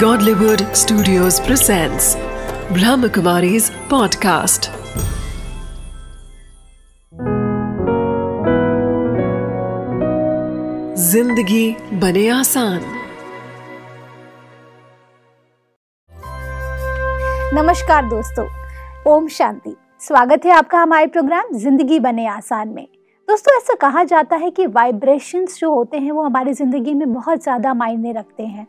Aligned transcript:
Godlywood 0.00 0.62
Studios 0.76 1.36
presents 1.40 2.06
Brahmakumari's 2.76 3.68
podcast. 3.90 4.68
ज़िंदगी 10.98 11.76
बने 12.00 12.28
आसान। 12.28 12.80
नमस्कार 17.54 18.04
दोस्तों, 18.08 18.46
ओम 19.12 19.28
शांति। 19.28 19.76
स्वागत 20.00 20.46
है 20.46 20.52
आपका 20.52 20.78
हमारे 20.78 21.06
प्रोग्राम 21.06 21.52
ज़िंदगी 21.58 22.00
बने 22.00 22.26
आसान 22.28 22.68
में। 22.68 22.86
दोस्तों, 23.28 23.56
ऐसा 23.56 23.74
कहा 23.80 24.04
जाता 24.04 24.36
है 24.36 24.50
कि 24.50 24.66
वाइब्रेशंस 24.66 25.60
जो 25.60 25.74
होते 25.74 25.96
हैं, 25.96 26.12
वो 26.12 26.22
हमारी 26.22 26.52
ज़िंदगी 26.52 26.94
में 26.94 27.12
बहुत 27.14 27.42
ज़्यादा 27.42 27.74
मायने 27.74 28.12
रखते 28.12 28.42
हैं। 28.42 28.66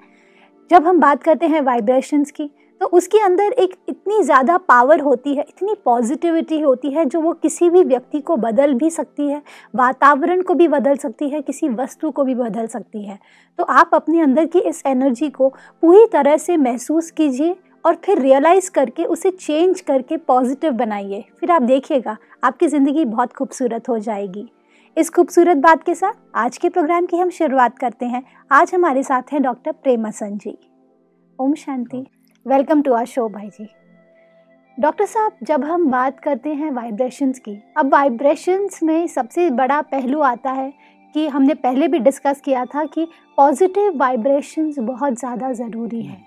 जब 0.71 0.85
हम 0.85 0.99
बात 0.99 1.23
करते 1.23 1.47
हैं 1.47 1.61
वाइब्रेशंस 1.61 2.31
की 2.31 2.49
तो 2.81 2.85
उसके 2.87 3.19
अंदर 3.19 3.51
एक 3.53 3.73
इतनी 3.89 4.21
ज़्यादा 4.23 4.57
पावर 4.59 4.99
होती 4.99 5.33
है, 5.35 5.45
इतनी 5.49 5.73
पॉजिटिविटी 5.85 6.59
होती 6.59 6.89
है, 6.91 7.05
जो 7.05 7.21
वो 7.21 7.31
किसी 7.33 7.69
भी 7.69 7.83
व्यक्ति 7.83 8.19
को 8.21 8.35
बदल 8.37 8.73
भी 8.73 8.89
सकती 8.89 9.27
है, 9.29 9.41
वातावरण 9.73 10.41
को 10.41 10.53
भी 10.53 10.67
बदल 10.67 10.97
सकती 10.97 11.29
है, 11.29 11.41
किसी 11.41 11.69
वस्तु 11.69 12.11
को 12.11 12.23
भी 12.23 12.35
बदल 12.35 12.67
सकती 12.67 13.03
है। 13.03 13.17
तो 13.59 13.63
आप 13.63 13.91
अपने 13.93 14.21
अंदर 14.21 14.45
की 14.45 14.59
इस 14.59 14.83
एनर्जी 14.85 15.29
को 15.29 15.49
पूरी 15.83 16.05
तरह 16.05 16.37
से 16.37 16.57
महसूस 16.57 17.09
कीजिए 17.11 17.55
और 17.85 17.95
फिर 18.05 18.19
रियलाइज़ 18.19 18.69
करके 18.71 19.05
उसे 19.05 19.31
चेंज 19.31 19.81
करके 19.81 20.17
पॉजिटिव 20.17 20.71
बनाइए। 20.73 21.23
फिर 21.39 21.51
आप 21.51 21.61
देखिएगा, 21.63 22.17
आपकी 22.43 22.67
ज़िंदगी 22.67 23.05
बहुत 23.05 23.33
खूबसूरत 23.33 23.89
हो 23.89 23.99
जाएगी। 23.99 24.47
इस 24.97 25.09
खूबसूरत 25.09 25.57
बात 25.57 25.83
के 25.83 25.93
साथ 25.95 26.13
आज 26.35 26.57
के 26.57 26.69
प्रोग्राम 26.69 27.05
की 27.05 27.17
हम 27.17 27.29
शुरुआत 27.29 27.77
करते 27.79 28.05
हैं। 28.05 28.21
आज 28.51 28.73
हमारे 28.73 29.01
साथ 29.03 29.31
हैं 29.31 29.41
डॉक्टर 29.41 29.71
प्रेमासन 29.73 30.37
जी 30.37 30.57
ओम 31.39 31.53
शांति। 31.55 31.97
वेलकम 32.45 32.81
टू 32.81 32.93
आर 32.93 33.05
शो, 33.05 33.27
भाई 33.29 33.49
जी। 33.49 33.67
डॉक्टर 34.77 35.05
साहब, 35.05 35.31
जब 35.43 35.63
हम 35.63 35.85
बात 35.91 36.19
करते 36.19 36.49
हैं 36.51 36.71
वाइब्रेशंस 36.71 37.39
की, 37.39 37.57
अब 37.77 37.91
वाइब्रेशंस 37.93 38.79
में 38.83 39.07
सबसे 39.07 39.49
बड़ा 39.51 39.81
पहलू 39.81 40.21
आता 40.21 40.51
है 40.51 40.71
कि 41.15 41.27
हमने 41.27 41.53
पहले 41.55 41.87
भी 41.87 41.99
डिस्कस 41.99 42.41
किया 42.45 42.63
था 42.65 42.85
कि 42.85 43.05
पॉजिटिव 43.37 43.97
वाइब्रेशंस 43.97 44.79
बहुत 44.79 45.19
ज़्यादा 45.19 45.51
ज़रूरी 45.53 46.01
है। 46.01 46.17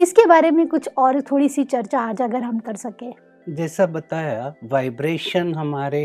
इसके 0.00 0.24
बारे 0.26 0.50
में 0.50 0.66
कुछ 0.66 0.88
और 0.96 1.20
थोड़ी 1.20 1.48
सी 1.48 1.64
चर्चा 1.66 2.00
आज 2.00 2.22
अगर 2.22 2.42
हम 2.42 2.58
कर 2.58 2.76
सके। 2.76 3.12
जैसा 3.46 3.86
बताया 3.88 4.52
वाइब्रेशन 4.64 5.54
हमारे 5.54 6.02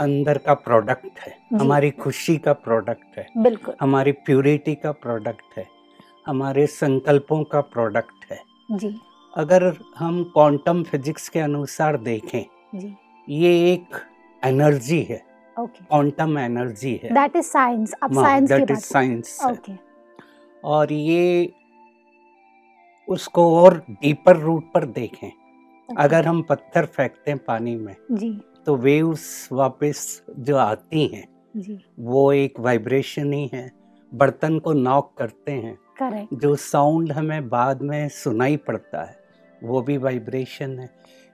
अंदर 0.00 0.38
का 0.38 0.54
प्रोडक्ट 0.54 1.18
है 1.20 1.32
हमारी 1.52 1.90
खुशी 1.90 2.36
का 2.38 2.52
प्रोडक्ट 2.52 3.18
है 3.18 3.26
बिल्कुल। 3.38 3.74
हमारी 3.80 4.12
प्यूरिटी 4.26 4.74
का 4.74 4.92
प्रोडक्ट 4.94 5.58
है 5.58 5.66
हमारे 6.26 6.66
संकल्पों 6.66 7.42
का 7.44 7.60
प्रोडक्ट 7.60 8.30
है। 8.30 8.38
जी। 8.70 8.94
अगर 9.36 9.72
हम 9.98 10.22
क्वांटम 10.24 10.82
फिजिक्स 10.82 11.28
के 11.28 11.40
अनुसार 11.40 11.96
देखें 12.00 12.44
जी। 12.74 12.94
ये 13.28 13.72
एक 13.72 13.96
एनर्जी 14.42 15.00
है 15.02 15.22
क्वांटम 15.56 16.38
एनर्जी 16.38 17.00
है। 17.04 17.14
दैट 17.14 17.36
इज़ 17.36 17.46
साइंस 17.46 17.92
अब 18.02 18.14
science 18.14 18.48
that 18.48 18.70
is 18.70 18.80
science 18.80 19.38
okay 19.46 19.72
और 20.64 20.92
ये 20.92 21.52
उसको 23.08 23.42
और 23.56 23.82
डीपर 23.90 24.36
रूट 24.36 24.72
पर 24.74 24.84
देखें। 24.86 25.28
Okay. 25.28 25.98
अगर 25.98 26.26
हम 26.26 26.40
पत्थर 26.42 26.86
फेंकते 26.86 27.30
हैं 27.30 27.38
पानी 27.46 27.74
में 27.76 27.94
जी। 28.12 28.30
तो 28.66 28.76
वेव्स 28.76 29.48
वापस 29.52 30.22
जो 30.38 30.56
आती 30.56 31.06
हैं 31.06 31.28
जी। 31.56 31.78
वो 31.98 32.32
एक 32.32 32.60
वाइब्रेशन 32.60 33.32
ही 33.32 33.50
है। 33.52 33.70
बर्तन 34.14 34.58
को 34.58 34.72
नॉक 34.72 35.14
करते 35.18 35.52
हैं। 35.52 35.78
करेक्ट 35.98 36.34
जो 36.34 36.56
साउंड 36.56 37.12
हमें 37.12 37.48
बाद 37.48 37.82
में 37.82 38.08
सुनाई 38.08 38.56
पड़ता 38.56 39.04
है 39.04 39.16
वो 39.64 39.82
भी 39.82 39.96
वाइब्रेशन 39.96 40.78
है। 40.78 40.90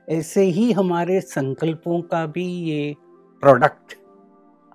ऐसे 0.08 0.42
ही 0.42 0.72
हमारे 0.72 1.20
संकल्पों 1.20 2.02
का 2.02 2.26
भी 2.26 2.46
ये 2.46 2.94
प्रोडक्ट 3.40 3.94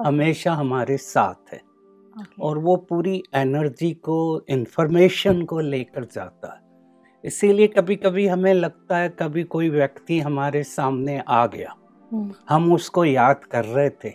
हमेशा 0.02 0.54
हमारे 0.54 0.98
साथ 0.98 1.54
है। 1.54 1.62
और 2.42 2.58
वो 2.58 2.76
पूरी 2.76 3.24
एनर्जी 3.34 3.92
को 3.94 4.42
इंफॉर्मेशन 4.50 5.42
को 5.42 5.60
लेकर 5.60 6.04
जाता 6.06 6.54
है। 6.54 6.62
इसीलिए 7.26 7.68
कभी 7.68 7.96
कभी 7.96 8.28
हमें 8.28 8.54
लगता 8.54 8.98
है 8.98 9.10
कभी 9.10 9.44
कोई 9.44 9.70
व्यक्ति 9.70 10.20
हमारे 10.20 10.64
सामने 10.64 11.24
आ 11.28 11.48
गया। 11.48 11.76
हम 12.50 12.74
उसको 12.74 13.06
याद 13.06 13.44
कर 13.52 13.66
रहे 13.66 13.90
थे 13.90 14.10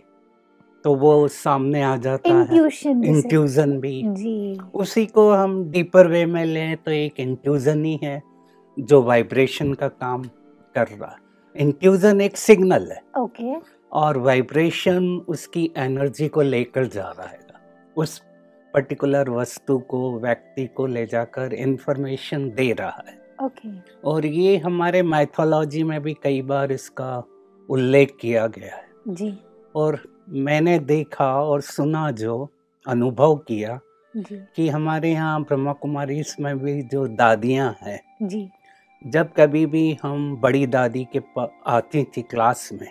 तो 0.84 0.94
वो 0.94 1.28
सामने 1.28 1.82
आ 1.82 1.96
जाता 1.96 2.30
intuition 2.30 3.04
है 3.04 3.08
इंट्यूजन 3.08 3.78
भी। 3.80 4.02
जी। 4.06 4.58
उसी 4.74 5.04
को 5.06 5.30
हम 5.32 5.62
डीपर 5.70 6.06
वे 6.06 6.24
में 6.26 6.44
लें 6.44 6.76
तो 6.76 6.90
एक 6.90 7.20
इंट्यूजन 7.20 7.84
ही 7.84 7.98
है 8.02 8.22
जो 8.76 9.02
वाइब्रेशन 9.02 9.74
का 9.74 9.88
काम 9.88 10.22
कर 10.74 10.86
रहा 10.86 11.16
इंट्यूजन 11.56 12.20
एक 12.20 12.36
सिग्नल 12.36 12.90
है। 12.92 13.02
ओके 13.18 13.54
और 13.92 14.18
वाइब्रेशन 14.18 15.06
उसकी 15.28 15.70
एनर्जी 15.76 16.28
को 16.28 16.42
लेकर 16.42 16.86
जा 16.86 17.08
रहा 17.18 17.26
है। 17.26 17.38
उस 17.96 18.20
पर्टिकुलर 18.74 19.30
वस्तु 19.30 19.78
को 19.78 20.18
व्यक्ति 20.20 20.66
को 20.66 20.86
ले 20.86 21.04
जाकर 21.06 21.54
इंफॉर्मेशन 21.54 22.48
दे 22.50 22.72
रहा 22.72 23.04
है। 23.08 23.18
ओके 23.42 23.68
और 24.04 24.26
ये 24.26 24.56
हमारे 24.56 25.02
माइथोलॉजी 25.02 25.82
में 25.82 26.00
भी 26.02 26.14
कई 26.22 26.42
बार 26.42 26.72
इसका 26.72 27.22
उल्लेख 27.70 28.16
किया 28.20 28.46
गया 28.46 28.74
है। 28.76 28.88
जी। 29.08 29.32
और 29.74 29.98
मैंने 30.28 30.78
देखा 30.78 31.32
और 31.42 31.60
सुना 31.60 32.10
जो 32.10 32.48
अनुभव 32.86 33.36
किया 33.36 33.78
जी। 34.14 34.36
कि 34.56 34.68
हमारे 34.68 35.10
यहाँ 35.12 35.42
ब्रह्मा 35.42 35.72
कुमारी 35.72 36.18
इसमें 36.20 36.58
भी 36.58 36.82
जो 36.82 37.06
दादियाँ 37.06 37.74
हैं 37.82 38.00
जी। 38.22 38.48
जब 39.04 39.32
कभी 39.36 39.64
भी 39.66 39.98
हम 40.02 40.36
बड़ी 40.36 40.66
दादी 40.66 41.06
के 41.16 41.20
आती 41.66 42.02
थी 42.16 42.22
क्लास 42.22 42.68
में 42.72 42.90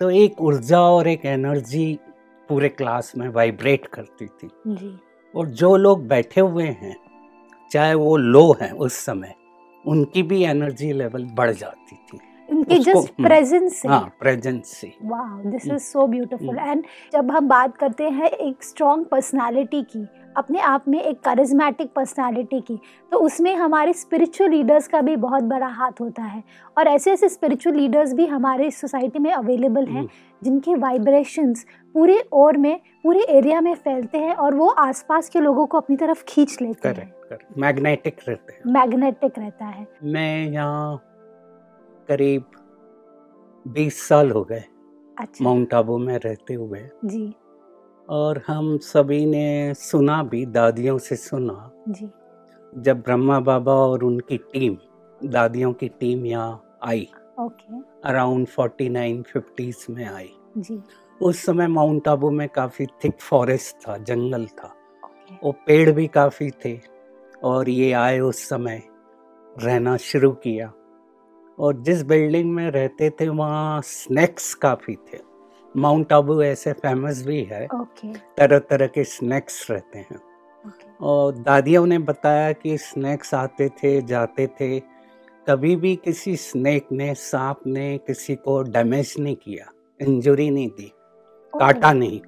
तो 0.00 0.10
एक 0.10 0.40
ऊर्जा 0.40 0.80
और 0.80 1.08
एक 1.08 1.24
एनर्जी 1.26 1.98
पूरे 2.48 2.68
क्लास 2.68 3.12
में 3.16 3.28
वाइब्रेट 3.28 3.86
करती 3.86 4.26
थी। 4.26 4.48
जी। 4.66 4.96
और 5.34 5.46
जो 5.46 5.76
लोग 5.76 6.06
बैठे 6.08 6.40
हुए 6.40 6.64
हैं 6.64 6.96
चाहे 7.70 7.94
वो 7.94 8.16
लो 8.16 8.52
हैं 8.62 8.70
उस 8.72 8.94
समय 8.94 9.34
उनकी 9.84 10.22
भी 10.22 10.42
एनर्जी 10.44 10.92
लेवल 10.92 11.24
बढ़ 11.24 11.50
जाती 11.50 11.96
थी। 11.96 12.18
उनकी 12.48 12.78
जस्ट 12.78 12.96
हम्म, 12.96 13.26
प्रेजेंस 13.26 13.80
से। 13.80 13.88
हाँ 13.88 14.00
प्रेजेंस 14.20 14.66
से। 14.70 14.92
वाह 15.04 15.42
this 15.42 15.66
is 15.66 15.82
so 15.82 16.06
beautiful. 16.06 16.58
And 16.58 16.84
जब 17.12 17.30
हम 17.30 17.48
बात 17.48 17.76
करते 17.76 18.08
हैं 18.10 18.28
एक 18.28 18.62
स्ट्रॉन्ग 18.64 19.06
पर्सनालिटी 19.06 19.82
की 19.82 20.06
अपने 20.36 20.58
आप 20.60 20.84
में 20.88 21.00
एक 21.00 21.20
करिज्मेटिक 21.20 21.92
पर्सनालिटी 21.92 22.60
की 22.60 22.78
तो 23.12 23.18
उसमें 23.18 23.54
हमारे 23.56 23.92
स्पिरिचुअल 23.92 24.50
लीडर्स 24.50 24.88
का 24.88 25.00
भी 25.00 25.16
बहुत 25.16 25.42
बड़ा 25.44 25.66
हाथ 25.68 26.00
होता 26.00 26.22
है। 26.22 26.42
और 26.78 26.88
ऐसे 26.88 27.12
ऐसे 27.12 27.28
स्पिरिचुअल 27.28 27.76
लीडर्स 27.76 28.12
भी 28.12 28.26
हमारे 28.26 28.70
सोसाइटी 28.70 29.18
में 29.18 29.32
अवेलेबल 29.32 29.86
हैं 29.86 29.98
हम्म, 29.98 30.08
जिनके 30.42 30.74
वाइब्रेशंस 30.74 31.64
पूरे 31.94 32.22
ओर 32.32 32.56
में 32.56 32.78
पूरे 33.04 33.20
एरिया 33.30 33.60
में 33.60 33.74
फैलते 33.74 34.18
हैं 34.18 34.34
और 34.34 34.54
वो 34.54 34.68
आसपास 34.68 35.28
के 35.28 35.40
लोगों 35.40 35.66
को 35.66 35.78
अपनी 35.78 35.96
तरफ़ 35.96 36.24
खींच 36.28 36.56
लेते 36.62 36.88
हैं। 36.88 37.12
मैग्नेटिक 37.58 38.20
रहते 38.28 38.52
हैं। 38.52 38.72
मैग्नेटिक 38.72 39.38
रहता 39.38 39.64
है। 39.64 39.86
मैं 40.04 40.46
यहाँ 40.46 40.96
करीब 42.08 42.44
20 43.68 44.08
साल 44.08 44.30
हो 44.30 44.44
गए 44.44 44.64
अच्छा। 45.18 45.44
माउंट 45.44 45.74
आबू 45.74 45.98
में 45.98 46.18
रहते 46.18 46.54
हुए। 46.54 46.90
जी। 47.04 47.34
और 48.08 48.42
हम 48.46 48.78
सभी 48.78 49.26
ने 49.26 49.74
सुना 49.74 50.22
भी 50.22 50.46
दादियों 50.46 50.98
से 50.98 51.16
सुना। 51.16 51.72
जी। 51.88 52.10
जब 52.76 53.00
ब्रह्मा 53.00 53.40
बाबा 53.40 53.72
और 53.72 54.04
उनकी 54.04 54.38
टीम 54.38 54.76
दादियों 55.24 55.72
की 55.72 55.88
टीम 55.88 56.26
यहाँ 56.26 56.78
आई। 56.82 57.08
अराउंड 58.04 58.46
फोर्टी 58.46 58.88
नाइन 58.88 59.22
फिफ्टीज 59.22 59.86
में 59.90 60.06
आई। 60.06 60.30
जी। 60.58 60.82
उस 61.22 61.46
समय 61.46 61.66
माउंट 61.66 62.08
आबू 62.08 62.30
में 62.30 62.48
काफ़ी 62.48 62.86
थिक 62.86 63.20
फॉरेस्ट 63.20 63.88
था 63.88 63.96
जंगल 63.96 64.46
था। 64.46 64.74
वो 65.44 65.52
पेड़ 65.52 65.90
भी 65.90 66.06
काफ़ी 66.06 66.50
थे। 66.50 66.98
और 67.44 67.68
ये 67.68 67.92
आए 67.92 68.18
उस 68.18 68.48
समय 68.48 68.82
रहना 69.62 69.96
शुरू 69.96 70.32
किया। 70.32 70.72
और 71.60 71.80
जिस 71.82 72.02
बिल्डिंग 72.02 72.50
में 72.54 72.70
रहते 72.70 73.10
थे 73.10 73.28
वहाँ 73.28 73.80
स्नैक्स 73.82 74.54
काफ़ी 74.54 74.94
थे। 74.94 75.18
माउंट 75.74 76.12
आबू 76.12 76.42
ऐसे 76.42 76.72
फ़ेमस 76.72 77.22
भी 77.26 77.42
है। 77.42 77.64
ओके 77.64 78.12
तरह 78.36 78.58
तरह 78.58 78.86
के 78.86 79.04
स्नैक्स 79.04 79.70
रहते 79.70 79.98
हैं। 79.98 80.16
ओके 80.66 81.04
और 81.04 81.34
दादियों 81.36 81.86
ने 81.86 81.98
बताया 81.98 82.52
कि 82.52 82.76
स्नैक्स 82.78 83.34
आते 83.34 83.68
थे 83.68 84.00
जाते 84.02 84.46
थे। 84.60 84.78
कभी 85.48 85.74
भी 85.76 85.94
किसी 85.96 86.36
स्नेक 86.36 86.86
ने 86.92 87.14
सांप 87.14 87.60
ने 87.66 87.98
किसी 87.98 88.34
को 88.34 88.62
डैमेज 88.62 89.14
नहीं 89.18 89.36
किया 89.36 89.70
इंजरी 90.00 90.50
नहीं 90.50 90.68
दी 90.68 90.92
काटा 91.52 91.92
नहीं। 91.92 92.20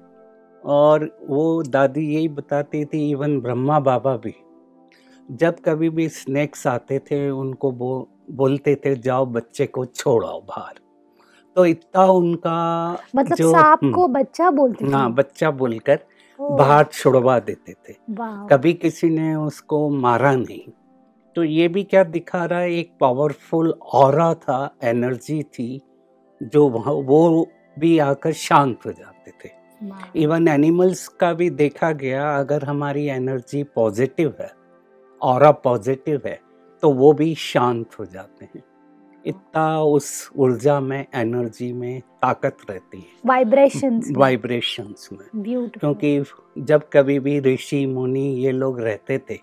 और 0.63 1.05
वो 1.29 1.63
दादी 1.63 2.01
यही 2.15 2.27
बताती 2.27 2.85
थी 2.85 3.09
इवन 3.11 3.39
ब्रह्मा 3.41 3.79
बाबा 3.79 4.15
भी। 4.17 4.33
जब 5.29 5.59
कभी 5.59 5.89
भी 5.89 6.07
स्नैक्स 6.09 6.65
आते 6.67 6.99
थे 6.99 7.29
उनको 7.29 7.71
बो, 7.71 8.07
बोलते 8.31 8.75
थे 8.75 8.95
जाओ 8.95 9.25
बच्चे 9.25 9.65
को 9.65 9.85
छोड़ाओ 9.85 10.41
बाहर। 10.41 10.73
तो 11.55 11.65
इतना 11.65 12.03
उनका 12.03 12.97
मतलब 13.15 13.37
जो- 13.37 13.55
सांप 13.55 13.79
हम्म, 13.83 13.93
को 13.93 14.07
बच्चा 14.07 14.51
बोलते 14.51 14.87
थे? 14.87 14.91
हाँ 14.91 15.13
बच्चा 15.13 15.51
बोलकर 15.51 15.99
बाहर 16.41 16.83
छुड़वा 16.83 17.39
देते 17.39 17.73
थे। 17.73 17.95
कभी 18.49 18.73
किसी 18.73 19.09
ने 19.09 19.35
उसको 19.35 19.89
मारा 19.89 20.35
नहीं। 20.35 20.71
तो 21.35 21.43
ये 21.43 21.67
भी 21.67 21.83
क्या 21.83 22.03
दिखा 22.03 22.45
रहा 22.45 22.59
है 22.59 22.73
एक 22.73 22.91
पावरफुल 22.99 23.71
और 23.71 24.33
था 24.33 24.75
एनर्जी 24.83 25.43
थी 25.43 25.81
जो 26.43 26.69
वहाँ 26.69 26.93
वो 26.93 27.47
भी 27.79 27.99
आकर 27.99 28.31
शांत 28.31 28.79
हो 28.85 28.91
जाते 28.91 29.31
थे। 29.31 29.49
इवन 30.15 30.47
एनिमल्स 30.47 31.07
का 31.07 31.33
भी 31.33 31.49
देखा 31.49 31.91
गया 31.91 32.37
अगर 32.37 32.63
हमारी 32.63 33.05
एनर्जी 33.05 33.63
पॉजिटिव 33.63 34.33
है 34.39 34.51
और 35.21 35.51
पॉजिटिव 35.51 36.21
है 36.25 36.39
तो 36.81 36.91
वो 36.91 37.13
भी 37.13 37.35
शांत 37.35 37.99
हो 37.99 38.05
जाते 38.05 38.45
हैं। 38.45 38.63
इतना 39.25 39.81
उस 39.81 40.31
ऊर्जा 40.37 40.79
में 40.79 41.05
एनर्जी 41.15 41.73
में 41.73 42.01
ताकत 42.01 42.57
रहती 42.69 42.97
है। 42.97 43.05
वाइब्रेशंस 43.25 44.11
वाइब्रेशंस 44.17 45.09
में। 45.11 45.43
क्योंकि 45.79 46.23
जब 46.57 46.89
कभी 46.93 47.19
भी 47.19 47.39
ऋषि 47.39 47.85
मुनि 47.85 48.27
ये 48.29 48.51
लोग 48.51 48.79
रहते 48.79 49.17
थे 49.17 49.39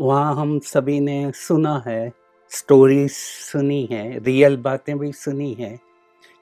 वहाँ 0.00 0.34
हम 0.34 0.58
सभी 0.58 1.00
ने 1.00 1.32
सुना 1.34 1.82
है 1.86 2.12
स्टोरीज 2.48 3.10
सुनी 3.10 3.88
है 3.92 4.18
रियल 4.18 4.56
बातें 4.56 4.98
भी 4.98 5.12
सुनी 5.12 5.52
है 5.52 5.78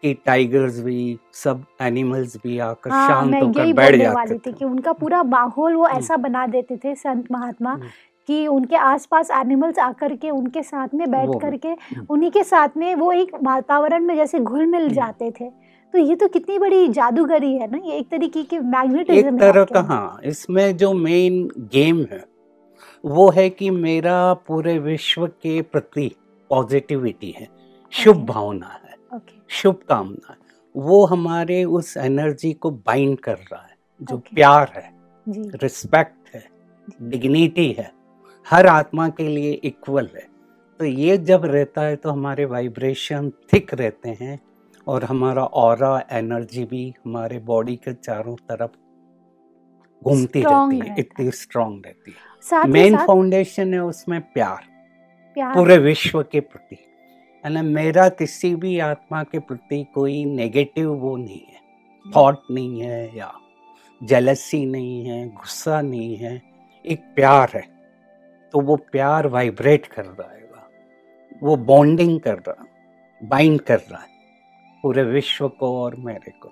कि 0.03 0.15
टाइगर्स 0.15 0.81
भी 0.81 1.19
सब 1.33 1.65
एनिमल्स 1.81 2.37
भी 2.37 2.59
आकर 2.59 2.91
हाँ 2.91 3.09
शांत 3.09 3.35
होकर 3.35 3.73
बैठ 3.73 3.95
जाते 3.97 4.39
थे 4.39 4.53
कि 4.53 4.65
उनका 4.65 4.93
पूरा 4.93 5.23
माहौल 5.23 5.75
वो 5.75 5.89
ऐसा 5.89 6.17
बना 6.17 6.47
देते 6.47 6.77
थे 6.77 6.95
संत 6.95 7.33
महात्मा। 7.33 7.73
हम्म। 7.73 7.87
कि 8.31 8.47
उनके 8.47 8.77
आसपास 8.77 9.31
एनिमल्स 9.31 9.79
आकर 9.79 10.15
के 10.17 10.31
उनके 10.31 10.63
साथ 10.63 10.89
में 10.95 11.11
बैठ 11.11 11.31
करके 11.43 11.69
हम्म। 11.69 12.07
उन्हीं 12.11 12.31
के 12.31 12.43
साथ 12.45 12.77
में 12.77 12.95
वो 12.95 13.11
एक 13.13 13.35
वातावरण 13.43 14.05
में 14.05 14.15
जैसे 14.17 14.39
घुल 14.41 14.67
मिल 14.67 14.83
हम्म। 14.83 14.95
जाते 14.95 15.31
थे। 15.31 15.49
तो 15.95 15.99
ये 15.99 16.17
तो 16.17 16.29
कितनी 16.29 16.59
बड़ी 16.59 16.89
जादूगरी 16.89 17.53
है 17.55 17.71
ना 17.71 17.79
ये 17.85 17.97
एक 17.99 18.09
तरीके 18.11 18.43
की 18.43 18.59
मैग्नेटिज्म 18.59 19.35
एक 19.35 19.41
तरह 19.41 19.65
का 19.65 19.81
हाँ 19.81 20.21
इसमें 20.25 20.77
जो 20.77 20.93
मेन 20.93 21.43
गेम 21.73 22.05
है 22.13 22.25
वो 23.05 23.29
है 23.31 23.49
कि 23.51 23.71
मेरा 23.71 24.33
पूरे 24.49 24.79
विश्व 24.79 25.27
के 25.27 25.61
प्रति 25.63 26.11
पॉजिटिविटी 26.51 27.35
है 27.39 27.49
शुभ 27.93 28.25
भावना 28.27 28.67
है 28.67 29.21
शुभ 29.51 29.79
कामना 29.89 30.33
है। 30.33 30.39
वो 30.75 31.05
हमारे 31.07 31.63
उस 31.65 31.97
एनर्जी 31.97 32.53
को 32.53 32.71
बाइंड 32.71 33.19
कर 33.19 33.37
रहा 33.53 33.63
है 33.63 33.77
जो 34.01 34.17
प्यार 34.35 34.73
है 34.77 34.91
रिस्पेक्ट 35.63 36.35
है 36.35 36.45
डिग्निटी 37.03 37.71
है 37.79 37.91
हर 38.51 38.67
आत्मा 38.67 39.09
के 39.09 39.29
लिए 39.29 39.53
इक्वल 39.53 40.09
है। 40.17 40.29
तो 40.79 40.85
ये 40.85 41.19
जब 41.19 41.45
रहता 41.45 41.81
है 41.81 41.97
तो 41.97 42.11
हमारे 42.11 42.45
वाइब्रेशन 42.45 43.31
थिक 43.53 43.75
रहते 43.75 44.17
हैं 44.21 44.41
और 44.87 45.05
हमारा 45.05 45.45
और 45.45 46.05
एनर्जी 46.13 46.65
भी 46.65 46.95
हमारे 47.05 47.39
बॉडी 47.39 47.77
के 47.77 47.95
चारों 47.95 48.37
तरफ़ 48.37 48.71
घूमती 50.05 50.43
रहती 50.43 50.89
है 50.89 50.95
इतनी 50.99 51.31
स्ट्रांग 51.31 51.83
रहती 51.87 52.11
है। 52.11 52.17
मेन 52.67 52.97
फाउंडेशन 53.07 53.75
है 53.75 53.81
उसमें 53.81 54.21
प्यार। 54.21 54.63
प्यार। 55.35 55.55
पूरे 55.55 55.79
विश्व 55.79 56.23
के 56.23 56.41
प्रति। 56.41 56.77
है 57.45 57.53
ना 57.53 57.63
मेरा 57.63 58.09
किसी 58.09 58.55
भी 58.55 58.79
आत्मा 58.79 59.23
के 59.23 59.39
प्रति 59.39 59.87
कोई 59.95 60.25
नेगेटिव 60.25 60.93
वो 60.93 61.17
नहीं 61.17 61.41
है। 61.41 61.61
थॉट 62.17 62.39
नहीं 62.51 62.83
है 62.83 63.17
या 63.17 63.33
जेलसी 64.05 64.67
नहीं 64.67 65.05
है 65.05 65.29
गुस्सा 65.29 65.81
नहीं 65.81 66.17
है 66.17 66.43
एक 66.87 67.01
प्यार 67.01 67.51
है। 67.55 67.80
तो 68.53 68.61
वो 68.61 68.77
प्यार 68.77 69.27
वाइब्रेट 69.27 69.87
कर 69.87 70.05
रहा 70.05 70.31
है 70.35 70.41
वो 71.43 71.57
बॉन्डिंग 71.57 72.21
कर 72.21 72.35
रहा 72.35 72.65
बाइंड 73.23 73.61
कर 73.61 73.79
रहा 73.79 74.01
है 74.01 74.09
पूरे 74.83 75.03
विश्व 75.03 75.49
को 75.49 75.83
और 75.83 75.95
मेरे 75.97 76.31
को 76.31 76.51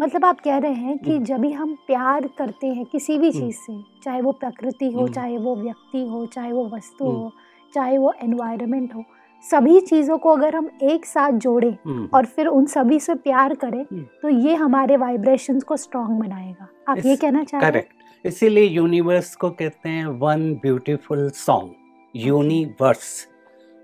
मतलब 0.00 0.24
आप 0.24 0.40
कह 0.40 0.56
रहे 0.56 0.72
हैं 0.72 0.98
कि 0.98 1.10
हम्म। 1.10 1.24
जब 1.24 1.40
भी 1.40 1.52
हम 1.52 1.74
प्यार 1.86 2.28
करते 2.38 2.66
हैं 2.66 2.84
किसी 2.84 3.18
भी 3.18 3.30
हम्म। 3.30 3.40
चीज़ 3.40 3.56
से 3.56 3.82
चाहे 4.04 4.20
वो 4.20 4.32
प्रकृति 4.32 4.90
हो 4.92 5.00
हम्म। 5.00 5.12
चाहे 5.12 5.38
वो 5.38 5.56
व्यक्ति 5.56 6.06
हो 6.08 6.26
चाहे 6.26 6.52
वो 6.52 6.68
वस्तु। 6.68 7.04
हो 7.04 7.32
चाहे 7.74 7.98
वो 7.98 8.12
एनवायरनमेंट 8.22 8.94
हो 8.94 9.04
सभी 9.44 9.80
चीज़ों 9.80 10.18
को 10.18 10.30
अगर 10.30 10.56
हम 10.56 10.70
एक 10.82 11.06
साथ 11.06 11.32
जोड़ें। 11.32 12.08
और 12.14 12.26
फिर 12.26 12.46
उन 12.46 12.66
सभी 12.66 13.00
से 13.00 13.14
प्यार 13.14 13.54
करें। 13.54 13.84
तो 14.22 14.28
ये 14.28 14.54
हमारे 14.54 14.96
वाइब्रेशंस 14.96 15.64
को 15.64 15.76
स्ट्रांग 15.76 16.20
बनाएगा 16.20 16.68
आप 16.88 17.06
ये 17.06 17.16
कहना 17.16 17.44
चाह 17.44 17.60
रहे 17.60 17.82
हैं 17.82 18.03
इसीलिए 18.24 18.64
यूनिवर्स 18.64 19.36
को 19.36 19.50
कहते 19.50 19.88
हैं 19.88 20.06
one 20.06 20.54
beautiful 20.54 21.30
song 21.30 21.74
universe 22.16 23.28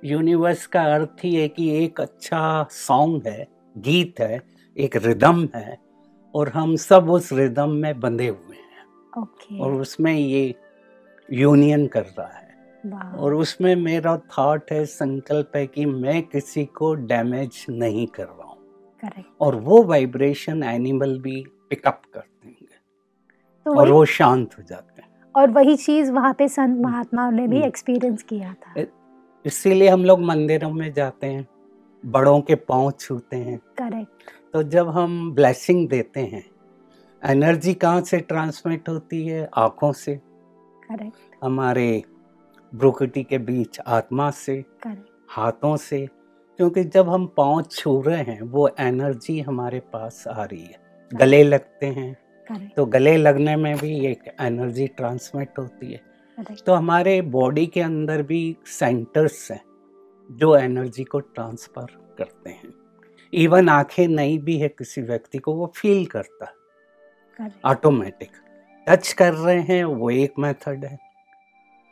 universe 0.05 0.67
का 0.67 0.83
अर्थ 0.95 1.25
ही 1.25 1.35
है 1.35 1.49
कि 1.49 1.69
एक 1.85 2.01
अच्छा 2.01 2.67
सॉन्ग 2.71 3.27
है 3.27 3.47
गीत 3.79 4.21
है 4.21 4.43
एक 4.77 4.97
रिदम 4.97 5.49
है 5.55 5.79
और 6.35 6.49
हम 6.49 6.77
सब 6.77 7.11
उस 7.11 7.33
रिदम 7.33 7.71
में 7.71 8.01
बंधे 8.01 8.29
हुए 8.29 8.57
हैं। 8.57 9.23
ओके 9.23 9.59
और 9.59 9.73
उसमें 9.73 10.15
ये 10.15 10.55
यूनियन 11.33 11.87
कर 11.87 12.03
रहा 12.03 12.27
है। 12.27 12.49
और 13.19 13.35
उसमें 13.35 13.77
मेरा 13.77 14.17
थॉट 14.17 14.73
है 14.73 14.85
संकल्प 14.87 15.57
है 15.57 15.67
कि 15.67 15.85
मैं 15.87 16.23
किसी 16.23 16.65
को 16.65 16.95
डैमेज 16.95 17.67
नहीं 17.71 18.07
कर 18.07 18.25
रहा 18.25 18.49
हूँ। 18.49 19.25
और 19.41 19.55
वो 19.55 19.83
वाइब्रेशन 19.83 20.63
एनिमल 20.63 21.19
भी 21.19 21.45
पिकअप 21.71 22.03
करते 22.15 22.49
हैं। 22.49 22.60
तो 23.67 23.75
और 23.75 23.91
वो 23.91 24.05
शांत 24.05 24.59
हो 24.59 24.63
जाते 24.63 25.03
हैं। 25.03 25.09
और 25.35 25.51
वही 25.51 25.77
चीज़ 25.77 26.11
वहाँ 26.13 26.33
पे 26.35 26.49
संत 26.49 26.81
महात्माओं 26.81 27.31
ने 27.31 27.47
भी 27.49 27.57
हम्म। 27.57 27.67
एक्सपीरियंस 27.67 28.23
किया 28.23 28.55
था। 28.55 28.85
इसीलिए 29.45 29.89
हम 29.89 30.05
लोग 30.05 30.21
मंदिरों 30.21 30.71
में 30.71 30.93
जाते 30.93 31.27
हैं 31.27 31.47
बड़ों 32.07 32.41
के 32.41 32.55
पाँव 32.55 32.91
छूते 32.91 33.37
हैं। 33.37 33.59
करेक्ट 33.79 34.31
तो 34.53 34.63
जब 34.63 34.89
हम 34.89 35.33
ब्लेसिंग 35.35 35.89
देते 35.89 36.21
हैं 36.21 36.45
एनर्जी 37.23 37.75
कहाँ 37.75 38.01
से 38.01 38.19
ट्रांसमिट 38.19 38.89
होती 38.89 39.27
है? 39.27 39.49
आँखों 39.55 39.93
से। 39.93 40.15
करेक्ट 40.17 41.45
हमारे 41.45 42.03
ब्रोकटी 42.73 43.23
के 43.23 43.39
बीच 43.39 43.81
आत्मा 43.87 44.31
से 44.31 44.57
करेक्ट 44.83 45.09
हाथों 45.29 45.77
से 45.77 46.07
क्योंकि 46.59 46.85
जब 46.85 47.09
हम 47.09 47.27
पाँव 47.27 47.63
छू 47.63 48.01
रहे 48.01 48.23
हैं 48.23 48.41
वो 48.43 48.69
एनर्जी 48.81 49.41
हमारे 49.41 49.81
पास 49.93 50.25
आ 50.29 50.45
रही 50.45 50.63
है। 50.63 50.79
गले 51.13 51.43
लगते 51.43 51.87
हैं। 51.87 52.17
तो 52.77 52.85
गले 52.87 53.17
लगने 53.17 53.57
में 53.57 53.77
भी 53.77 54.07
एक 54.07 54.23
एनर्जी 54.41 54.87
ट्रांसमिट 54.87 55.59
होती 55.59 55.93
है। 55.93 56.01
तो 56.67 56.75
हमारे 56.75 57.21
बॉडी 57.23 57.67
के 57.67 57.81
अंदर 57.81 58.23
भी 58.23 58.57
सेंटर्स 58.67 59.51
हैं 59.51 59.61
जो 60.31 60.57
एनर्जी 60.57 61.05
को 61.05 61.21
ट्रांसफ़र 61.21 61.87
करते 62.19 62.51
हैं। 62.51 62.73
इवन 63.33 63.69
आँखें 63.69 64.07
नहीं 64.09 64.39
भी 64.39 64.57
है 64.59 64.69
किसी 64.69 65.03
व्यक्ति 65.03 65.39
को 65.39 65.55
वो 65.55 65.73
फील 65.77 66.05
करता 66.07 66.53
ऑटोमेटिक 67.65 68.31
टच 68.87 69.13
कर 69.13 69.33
रहे 69.35 69.61
हैं 69.61 69.85
वो 69.85 70.11
एक 70.11 70.33
मेथड 70.39 70.85
है। 70.85 70.99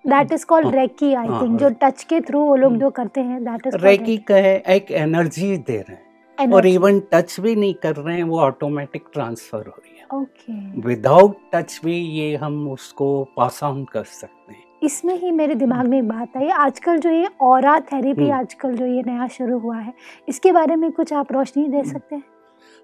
That 0.05 0.33
is 0.33 0.45
called 0.47 0.75
reiki 0.75 1.13
I 1.15 1.27
think 1.27 1.59
जो 1.61 1.69
टच 1.83 2.03
के 2.05 2.21
थ्रू 2.21 2.41
वो 2.41 2.57
लोग 2.57 2.71
हम्म। 2.71 2.81
जो 2.81 2.91
करते 2.91 3.21
हैं 3.21 3.43
दैट 3.45 3.67
इज़ 3.67 3.77
रेकी 3.77 4.17
का 4.19 4.35
है 4.35 4.59
एक 4.69 4.91
एनर्जी 4.91 5.57
दे 5.57 5.79
रहे 5.79 5.97
हैं। 5.97 6.53
और 6.53 6.67
इवन 6.67 7.01
टच 7.13 7.41
भी 7.41 7.55
नहीं 7.57 7.75
कर 7.75 7.97
रहे 7.97 8.17
हैं 8.17 8.25
वो 8.25 8.41
ऑटोमेटिक 8.41 9.05
ट्रांसफ़र 9.13 9.67
हो 9.67 9.75
रही 9.79 9.98
है। 9.98 9.98
ओके 10.15 10.81
विदाउट 10.81 11.37
टच 11.53 11.81
भी 11.85 11.97
ये 11.97 12.35
हम 12.37 12.69
उसको 12.71 13.09
पास 13.37 13.63
ऑन 13.65 13.85
कर 13.85 14.05
सकते 14.05 14.53
हैं। 14.53 14.65
इसमें 14.83 15.15
ही 15.21 15.31
मेरे 15.31 15.55
दिमाग 15.55 15.87
में 15.89 15.99
एक 15.99 16.09
बात 16.09 16.37
आई 16.37 16.49
आजकल 16.57 16.99
जो 16.99 17.11
ये 17.11 17.29
और 17.41 17.65
थेरेपी 17.83 18.23
हम्म। 18.23 18.33
आजकल 18.33 18.75
जो 18.77 18.87
ये 18.87 19.03
नया 19.07 19.27
शुरू 19.29 19.59
हुआ 19.59 19.77
है 19.77 19.95
इसके 20.29 20.53
बारे 20.53 20.77
में 20.77 20.91
कुछ 20.93 21.13
आप 21.13 21.33
रोशनी 21.33 21.67
दे 21.69 21.77
हम्म। 21.77 21.91
सकते 21.91 22.15
हैं? 22.15 22.23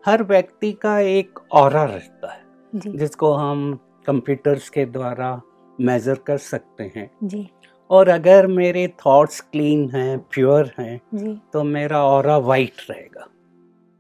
हर 0.04 0.22
व्यक्ति 0.22 0.72
का 0.82 0.98
एक 1.00 1.38
और 1.52 1.72
रहता 1.72 2.32
है 2.32 2.42
जी। 2.72 2.96
जिसको 2.98 3.32
हम 3.34 3.72
कंप्यूटर्स 4.06 4.68
के 4.68 4.84
द्वारा 4.86 5.40
मेजर 5.78 6.18
कर 6.26 6.38
सकते 6.38 6.90
हैं। 6.96 7.10
जी। 7.24 7.48
और 7.90 8.08
अगर 8.08 8.46
मेरे 8.46 8.86
थॉट्स 9.06 9.40
क्लीन 9.42 9.88
हैं 9.90 10.18
प्योर 10.32 10.70
हैं 10.78 11.38
तो 11.52 11.62
मेरा 11.64 12.02
और 12.04 12.26
वाइट 12.42 12.80
रहेगा। 12.90 13.26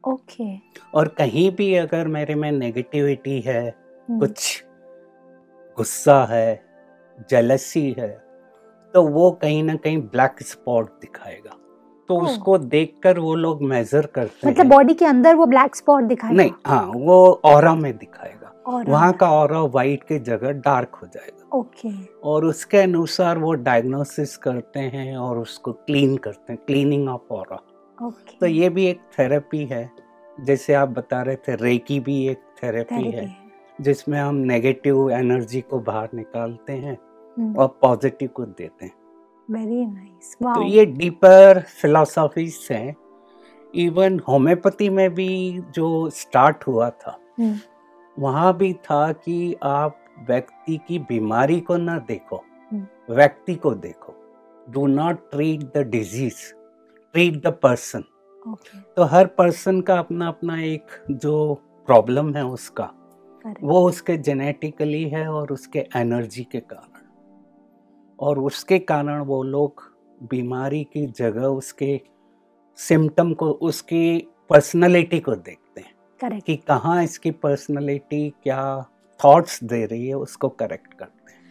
ओके। 0.08 0.56
और 0.94 1.08
कहीं 1.08 1.50
भी 1.50 1.74
अगर 1.74 2.08
मेरे 2.08 2.34
में 2.34 2.52
नेगेटिविटी 2.52 3.40
है 3.40 3.68
हम्म, 3.68 4.18
कुछ 4.20 4.64
गुस्सा 5.78 6.24
है 6.24 6.62
जलसी 7.30 7.94
है 7.98 8.08
तो 8.94 9.02
वो 9.02 9.30
कहीं 9.30 9.62
ना 9.62 9.74
कहीं 9.74 9.98
ब्लैक 9.98 10.42
स्पॉट 10.42 10.90
दिखाएगा। 11.00 11.56
तो। 12.08 12.18
उसको 12.20 12.58
देखकर 12.58 13.18
वो 13.18 13.34
लोग 13.34 13.62
मेजर 13.62 14.06
करते 14.06 14.48
मतलब 14.48 14.66
बॉडी 14.66 14.94
के 14.94 15.04
अंदर 15.04 15.34
वो 15.34 15.46
ब्लैक 15.46 15.76
स्पॉट 15.76 16.02
दिखाएगा? 16.02 16.36
नहीं 16.36 16.50
हाँ 16.66 16.86
वो 16.86 17.40
और 17.44 17.68
में 17.68 17.96
दिखाएगा। 17.98 18.40
वहाँ 18.68 19.12
का 19.12 19.30
और 19.30 19.52
वाइट 19.74 20.02
की 20.02 20.18
जगह 20.18 20.50
डार्क 20.50 20.94
हो 20.94 21.06
जाएगा। 21.06 21.58
ओके। 21.58 21.90
और 22.24 22.44
उसके 22.44 22.78
अनुसार 22.78 23.38
वो 23.38 23.52
डायग्नोसिस 23.52 24.36
करते 24.36 24.80
हैं 24.80 25.16
और 25.16 25.38
उसको 25.38 25.72
क्लीन 25.72 26.16
करते 26.16 26.52
हैं 26.52 26.60
क्लीनिंग 26.66 27.08
ऑफ़ 27.08 27.32
ऑरा 27.32 27.56
ओके 28.06 28.36
तो 28.38 28.46
ये 28.46 28.68
भी 28.68 28.86
एक 28.86 29.00
थेरेपी 29.18 29.64
है। 29.64 29.90
जैसे 30.40 30.74
आप 30.74 30.88
बता 30.88 31.22
रहे 31.22 31.36
थे 31.36 31.54
रेकी 31.56 32.00
भी 32.00 32.28
एक 32.28 32.38
थेरेपी 32.62 32.94
थेरेपी 32.94 33.16
है 33.16 33.24
है। 33.24 33.36
जिसमें 33.80 34.20
हम 34.20 34.34
नेगेटिव 34.34 35.10
एनर्जी 35.10 35.60
को 35.60 35.78
बाहर 35.78 36.08
निकालते 36.14 36.72
हैं 36.72 36.98
हम्म, 37.38 37.56
और 37.56 37.78
पॉजिटिव 37.80 38.28
को 38.28 38.44
देते 38.44 38.84
हैं। 38.84 38.92
Very 39.50 39.86
nice 39.86 40.36
nice. 40.36 40.46
wow. 40.46 40.54
तो 40.54 40.62
ये 40.62 40.86
डीपर 40.86 41.60
फिलोसॉफीज 41.60 42.68
हैं। 42.70 42.96
इवन 43.74 44.20
होम्योपैथी 44.28 44.88
में 44.88 45.14
भी 45.14 45.60
जो 45.74 46.10
स्टार्ट 46.10 46.66
हुआ 46.66 46.90
था 46.90 47.18
हम्म, 47.38 47.56
वहाँ 48.18 48.56
भी 48.56 48.72
था 48.72 49.12
कि 49.12 49.56
आप 49.62 49.98
व्यक्ति 50.28 50.80
की 50.88 50.98
बीमारी 50.98 51.60
को 51.60 51.76
ना 51.76 51.98
देखो 51.98 52.44
हम्म। 52.72 53.14
व्यक्ति 53.14 53.54
को 53.54 53.74
देखो। 53.74 54.14
Do 54.70 54.86
not 54.86 55.30
treat 55.30 55.60
the 55.60 55.78
disease 55.78 56.63
treat 57.14 57.34
the 57.42 57.46
person 57.62 58.04
तो 58.96 59.02
हर 59.02 59.26
पर्सन 59.26 59.80
का 59.80 59.98
अपना 59.98 60.28
अपना 60.28 60.62
एक 60.62 60.86
जो 61.10 61.54
प्रॉब्लम 61.86 62.34
है 62.34 62.44
उसका 62.44 62.90
वो 63.62 63.88
उसके 63.88 64.16
जेनेटिकली 64.16 65.02
है 65.08 65.26
और 65.28 65.52
उसके 65.52 65.78
एनर्जी 65.96 66.42
के 66.52 66.60
कारण। 66.60 67.00
और 68.18 68.38
उसके 68.38 68.78
कारण 68.78 69.20
वो 69.20 69.42
लोग 69.42 69.82
बीमारी 70.30 70.84
की 70.84 71.06
जगह 71.06 71.46
उसके 71.46 72.00
सिम्टम 72.78 73.32
को 73.32 73.50
उसकी 73.50 74.28
पर्सनालिटी 74.50 75.20
को 75.20 75.34
देखते 75.34 75.80
हैं 75.80 75.94
करेक्ट 76.20 76.46
कि 76.46 76.56
कहाँ 76.56 77.02
इसकी 77.04 77.30
पर्सनालिटी 77.30 78.28
क्या 78.42 78.86
थॉट्स 79.20 79.64
दे 79.64 79.84
रही 79.84 80.06
है 80.08 80.14
उसको 80.14 80.48
करेक्ट 80.48 80.94
करते 80.94 81.32
हैं। 81.32 81.42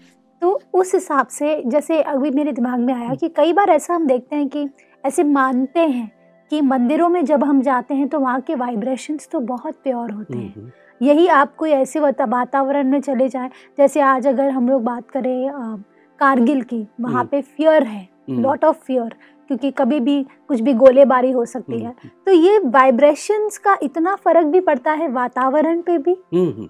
तो 0.41 0.61
उस 0.73 0.93
हिसाब 0.93 1.27
से 1.27 1.61
जैसे 1.65 2.01
अभी 2.01 2.31
मेरे 2.31 2.51
दिमाग 2.51 2.79
में 2.79 2.93
आया 2.93 3.15
कि 3.15 3.29
कई 3.29 3.53
बार 3.53 3.69
ऐसा 3.69 3.93
हम 3.93 4.07
देखते 4.07 4.35
हैं 4.35 4.49
कि 4.49 4.69
ऐसे 5.03 5.23
मानते 5.23 5.79
हैं 5.79 6.11
कि 6.51 6.61
मंदिरों 6.61 7.09
में 7.09 7.23
जब 7.25 7.43
हम 7.43 7.61
जाते 7.61 7.93
हैं 7.93 8.07
तो 8.07 8.19
वहाँ 8.19 8.41
के 8.41 8.55
वाइब्रेशंस 8.55 9.27
तो 9.31 9.39
बहुत 9.39 9.75
प्योर 9.83 10.11
होते 10.11 10.37
हैं। 10.37 10.53
हम्म, 10.55 10.69
यही 11.01 11.27
आप 11.27 11.55
कोई 11.55 11.71
ऐसे 11.71 11.99
वातावरण 11.99 12.87
में 12.87 12.99
चले 13.01 13.27
जाएँ 13.29 13.49
जैसे 13.77 14.01
आज 14.01 14.27
अगर 14.27 14.49
हम 14.49 14.69
लोग 14.69 14.83
बात 14.83 15.09
करें 15.09 15.49
अ, 15.49 15.77
कारगिल 16.19 16.61
की 16.61 16.87
वहाँ 17.01 17.19
हम्म। 17.19 17.27
पे 17.27 17.41
फियर 17.41 17.83
है 17.83 18.07
हम्म, 18.29 18.41
लॉट 18.43 18.65
ऑफ़ 18.65 18.77
फियर 18.77 19.15
क्योंकि 19.47 19.71
कभी 19.71 19.99
भी 19.99 20.23
कुछ 20.47 20.59
भी 20.59 20.73
गोलेबारी 20.73 21.31
हो 21.31 21.45
सकती 21.45 21.79
है। 21.79 21.87
हम्म, 21.87 22.09
तो 22.25 22.31
ये 22.31 22.57
वाइब्रेशंस 22.65 23.57
का 23.57 23.77
इतना 23.83 24.15
फ़र्क 24.15 24.45
भी 24.45 24.59
पड़ता 24.59 24.91
है 24.91 25.07
वातावरण 25.07 25.81
पे 25.81 25.97
भी? 25.97 26.15
हम्म, 26.33 26.49
हम्म। 26.49 26.69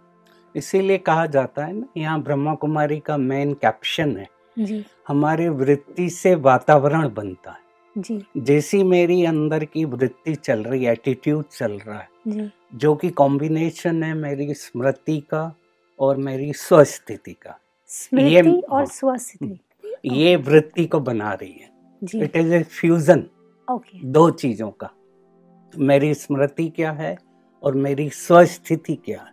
इसीलिए 0.55 0.97
कहा 0.97 1.25
जाता 1.25 1.65
है 1.65 1.73
ना 1.73 1.85
यहाँ 1.97 2.21
ब्रह्मा 2.21 2.53
कुमारी 2.55 2.99
का 2.99 3.17
मेन 3.17 3.53
कैप्शन 3.53 4.15
है। 4.17 4.27
जी। 4.59 4.83
हमारे 5.07 5.49
वृत्ति 5.49 6.09
से 6.09 6.33
वातावरण 6.35 7.09
बनता 7.13 7.51
है। 7.51 7.61
जी। 7.97 8.23
जैसी 8.37 8.83
मेरी 8.83 9.25
अंदर 9.25 9.65
की 9.65 9.85
वृत्ति 9.85 10.35
चल 10.35 10.63
रही 10.63 10.83
है 10.83 10.91
एटीट्यूड 10.91 11.45
चल 11.51 11.71
रहा 11.71 11.99
है 11.99 12.09
जी। 12.27 12.49
जो 12.75 12.95
कि 12.95 13.09
कॉम्बिनेशन 13.09 14.03
है 14.03 14.13
मेरी 14.13 14.53
स्मृति 14.53 15.19
का 15.19 15.55
और 15.99 16.17
मेरी 16.17 16.53
स्वस्थिति 16.53 17.33
का। 17.33 17.59
स्मृति 17.87 18.49
हाँ। 18.49 18.61
और 18.71 18.85
स्वस्थिति। 18.85 19.59
ये 20.05 20.35
वृत्ति 20.35 20.85
को 20.85 20.99
बना 20.99 21.33
रही 21.33 21.51
है। 21.51 21.69
इट 22.23 22.35
इज़ 22.35 22.53
ए 22.53 22.63
फ्यूजन 22.63 23.23
दो 23.95 24.29
चीज़ों 24.29 24.69
का। 24.71 24.89
मेरी 25.73 26.13
स्मृति 26.13 26.67
क्या 26.69 26.91
है 26.91 27.17
और 27.63 27.75
मेरी 27.75 28.09
स्वस्थिति 28.09 28.95
क्या 28.95 29.21
है? 29.21 29.31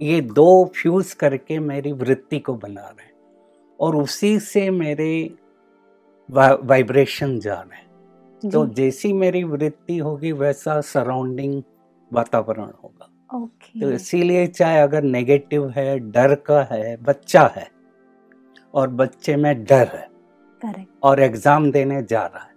ये 0.00 0.20
दो 0.20 0.72
फ्यूज 0.76 1.12
करके 1.12 1.58
मेरी 1.58 1.92
वृत्ति 1.92 2.38
को 2.38 2.54
बना 2.54 2.80
रहे 2.80 3.04
हैं 3.04 3.12
और 3.80 3.96
उसी 3.96 4.38
से 4.40 4.70
मेरे 4.70 5.34
वाइब्रेशन 6.28 7.38
जा 7.38 7.54
रहे 7.54 7.76
हैं। 7.76 7.84
तो 8.42 8.64
जैसी 8.66 9.12
मेरी 9.12 9.42
वृत्ति 9.44 9.96
होगी 9.98 10.32
वैसा 10.32 10.80
सराउंडिंग 10.80 11.62
वातावरण 12.10 12.70
होगा। 12.82 13.10
तो 13.80 13.90
इसीलिए 13.90 14.46
चाहे 14.46 14.80
अगर 14.80 15.02
नेगेटिव 15.02 15.68
है 15.68 15.98
डर 16.10 16.34
का 16.46 16.62
है 16.70 16.96
बच्चा 17.02 17.42
है 17.56 17.66
और 18.74 18.88
बच्चे 18.90 19.36
में 19.36 19.64
डर 19.64 19.86
है 19.86 20.08
करेक्ट। 20.62 20.88
और 21.02 21.20
एग्ज़ाम 21.20 21.70
देने 21.70 22.02
जा 22.02 22.24
रहा 22.26 22.42
है 22.42 22.52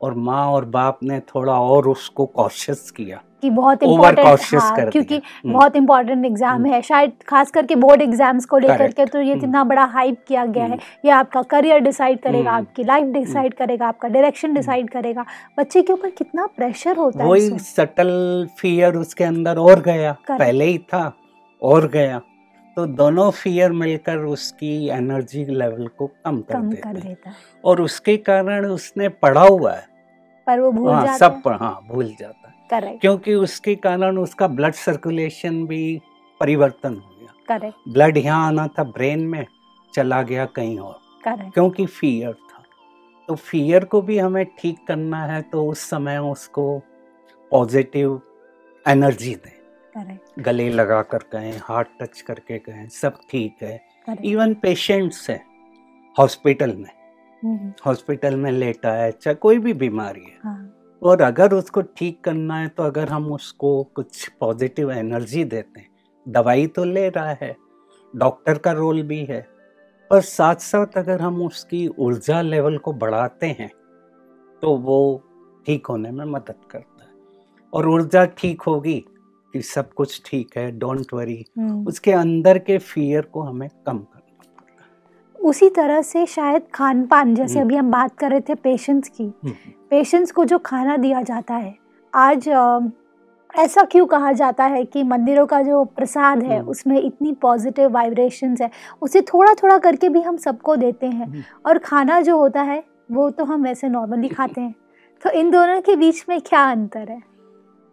और 0.00 0.14
माँ 0.14 0.46
और 0.46 0.64
बाप 0.64 0.98
ने 1.02 1.20
थोड़ा 1.28 1.60
और 1.60 1.88
उसको 1.88 2.26
कॉशियस 2.26 2.90
किया 2.90 3.22
कि 3.44 3.50
बहुत 3.50 3.82
इम्पोर्टेंट 3.82 4.28
दिया। 4.28 4.84
क्योंकि 4.90 5.16
हम्म। 5.16 5.52
बहुत 5.52 5.76
इम्पोर्टेंट 5.76 6.24
एग्ज़ाम 6.26 6.54
हम्म। 6.54 6.66
है 6.66 6.82
शायद 6.82 7.12
खास 7.28 7.50
करके 7.50 7.76
बोर्ड 7.76 8.02
एग्ज़ाम्स 8.02 8.44
को 8.44 8.58
लेकर 8.58 8.92
के 8.92 9.06
तो 9.06 9.20
ये 9.20 9.32
हम्म। 9.32 9.44
इतना 9.44 9.64
बड़ा 9.64 9.84
हाइप 9.84 10.24
किया 10.28 10.44
गया 10.46 10.64
है। 10.64 10.70
हम्म। 10.70 10.80
ये 11.04 11.10
आपका 11.10 11.42
करियर 11.42 11.78
डिसाइड 11.78 12.20
करेगा 12.20 12.50
हम्म। 12.50 12.60
आपकी 12.60 12.84
लाइफ 12.84 13.06
डिसाइड 13.06 13.54
करेगा 13.54 13.88
आपका 13.88 14.08
डायरेक्शन 14.08 14.54
डिसाइड 14.54 14.90
करेगा। 14.90 15.24
बच्चे 15.58 15.82
के 15.82 15.92
ऊपर 15.92 16.10
कितना 16.10 16.46
प्रेशर 16.46 16.96
होता 16.96 17.24
है 17.24 17.30
वही 17.30 17.58
सटल 17.58 18.46
फियर 18.58 18.94
उसके 18.94 19.24
अंदर 19.24 19.56
और 19.56 19.80
गया। 19.80 20.16
पहले 20.30 20.64
ही 20.64 20.78
था 20.78 21.12
और 21.62 21.88
गया। 21.88 22.20
तो 22.76 22.86
दोनों 22.86 23.30
फियर 23.30 23.72
मिलकर 23.72 24.16
उसकी 24.16 24.88
एनर्जी 24.88 25.44
लेवल 25.44 25.86
को 25.86 26.06
कम 26.06 26.40
कर 26.40 26.54
कम 26.54 26.68
देते 26.70 26.82
कर 26.82 26.94
देता 26.94 27.30
है। 27.30 27.36
और 27.64 27.80
उसके 27.80 28.16
कारण 28.16 28.66
उसने 28.66 29.08
पढ़ा 29.08 29.42
हुआ 29.42 29.72
है। 29.72 29.84
पर 30.46 30.60
वो 30.60 30.72
भूल 30.72 30.90
हाँ 30.90 31.06
जाता 31.06 31.16
सब 31.16 31.32
है। 31.32 31.40
पढ़- 31.40 31.60
हाँ 31.60 31.80
भूल 31.88 32.06
जाता 32.20 32.43
है। 32.43 32.43
करेक्ट 32.70 33.00
क्योंकि 33.00 33.34
उसके 33.34 33.74
कारण 33.76 34.18
उसका 34.18 34.46
ब्लड 34.48 34.74
सर्कुलेशन 34.74 35.64
भी 35.66 36.00
परिवर्तन 36.40 36.94
हो 36.94 37.16
गया। 37.20 37.32
करेक्ट 37.48 37.88
ब्लड 37.88 38.16
यहाँ 38.16 38.46
आना 38.46 38.66
था 38.68 38.84
ब्रेन 38.84 39.26
में 39.26 39.44
चला 39.92 40.22
गया 40.22 40.44
कहीं 40.46 40.78
और। 40.78 41.00
करेक्ट 41.24 41.54
क्योंकि 41.54 41.86
फियर 41.86 42.32
था। 42.32 42.62
तो 43.28 43.34
फियर 43.34 43.84
को 43.84 44.00
भी 44.02 44.18
हमें 44.18 44.44
ठीक 44.58 44.78
करना 44.88 45.24
है 45.26 45.40
तो 45.42 45.66
उस 45.66 45.88
समय 45.90 46.18
उसको 46.30 46.78
पॉजिटिव 47.52 48.20
एनर्जी 48.86 49.34
दें। 49.34 49.52
करेक्ट 49.94 50.40
गले 50.40 50.68
लगा 50.70 51.00
कर 51.02 51.22
कहें 51.32 51.58
हार्ट 51.62 51.88
टच 52.00 52.20
करके 52.20 52.58
कहें 52.58 52.88
सब 52.90 53.18
ठीक 53.30 53.62
है। 53.62 53.80
इवन 54.24 54.54
पेशेंट्स 54.54 55.28
हैं 55.30 55.44
हॉस्पिटल 56.16 56.74
में। 56.76 56.90
हम्म, 57.42 57.72
हॉस्पिटल 57.86 58.36
में 58.36 58.50
लेटा 58.52 58.92
है 58.92 59.10
चाहे 59.12 59.34
कोई 59.36 59.58
भी 59.58 59.72
बीमारी 59.74 60.20
है। 60.20 60.38
हाँ। 60.44 60.70
और 61.04 61.22
अगर 61.22 61.54
उसको 61.54 61.82
ठीक 61.96 62.22
करना 62.24 62.56
है 62.56 62.68
तो 62.68 62.82
अगर 62.82 63.08
हम 63.08 63.32
उसको 63.32 63.82
कुछ 63.94 64.28
पॉजिटिव 64.40 64.92
एनर्जी 64.92 65.44
देते 65.46 65.80
हैं 65.80 65.88
दवाई 66.26 66.66
तो 66.66 66.84
ले 66.84 67.08
रहा 67.08 67.36
है 67.40 67.54
डॉक्टर 68.14 68.58
का 68.58 68.72
रोल 68.72 69.02
भी 69.02 69.24
है 69.24 69.40
पर 70.10 70.20
साथ 70.20 70.56
साथ 70.62 70.96
अगर 70.96 71.20
हम 71.20 71.42
उसकी 71.42 71.86
ऊर्जा 71.98 72.40
लेवल 72.42 72.78
को 72.78 72.92
बढ़ाते 72.94 73.46
हैं 73.60 73.70
तो 74.62 74.76
वो 74.78 74.98
ठीक 75.66 75.86
होने 75.86 76.10
में 76.10 76.24
मदद 76.24 76.64
करता 76.70 77.04
है 77.04 77.12
और 77.72 77.88
ऊर्जा 77.88 78.24
ठीक 78.38 78.62
होगी 78.62 79.02
कि 79.54 79.62
सब 79.62 79.92
कुछ 79.92 80.20
ठीक 80.26 80.56
है 80.56 80.70
डोंट 80.78 81.12
वरी 81.12 81.44
हम्म। 81.58 81.86
उसके 81.88 82.12
अंदर 82.12 82.58
के 82.58 82.78
फियर 82.80 83.24
को 83.24 83.42
हमें 83.42 83.68
कम 83.86 83.98
है 84.06 84.22
उसी 85.44 85.68
तरह 85.70 86.00
से 86.02 86.24
शायद 86.26 86.62
खान 86.74 87.06
पान 87.06 87.34
जैसे 87.34 87.58
हम्म। 87.58 87.68
अभी 87.68 87.76
हम 87.76 87.90
बात 87.90 88.16
कर 88.18 88.30
रहे 88.30 88.40
थे 88.40 88.54
पेशेंट्स 88.54 89.08
की। 89.08 89.24
हम्म, 89.24 89.52
पेशेंट्स 89.90 90.32
को 90.32 90.44
जो 90.44 90.58
खाना 90.58 90.96
दिया 90.96 91.22
जाता 91.22 91.54
है 91.54 91.74
आज 92.14 92.48
ऐसा 93.54 93.82
क्यों 93.84 94.06
कहा 94.06 94.30
जाता 94.32 94.64
है 94.64 94.84
कि 94.84 95.02
मंदिरों 95.02 95.46
का 95.46 95.60
जो 95.62 95.84
प्रसाद 95.84 96.42
है 96.42 96.58
हम्म। 96.58 96.68
उसमें 96.68 97.00
इतनी 97.00 97.32
पॉजिटिव 97.32 97.90
वाइब्रेशंस 97.90 98.60
है 98.60 98.70
उसे 99.02 99.20
थोड़ा 99.22 99.54
थोड़ा 99.54 99.78
करके 99.78 100.08
भी 100.08 100.20
हम 100.20 100.36
सबको 100.36 100.76
देते 100.76 101.06
हैं। 101.06 101.44
और 101.66 101.78
खाना 101.78 102.20
जो 102.20 102.38
होता 102.38 102.62
है 102.62 102.82
वो 103.12 103.28
तो 103.30 103.44
हम 103.44 103.62
वैसे 103.64 103.88
नॉर्मली 103.88 104.28
खाते 104.38 104.60
हैं। 104.60 104.74
तो 105.24 105.30
इन 105.30 105.50
दोनों 105.50 105.80
के 105.80 105.96
बीच 105.96 106.24
में 106.28 106.40
क्या 106.40 106.64
अंतर 106.70 107.08
है? 107.10 107.22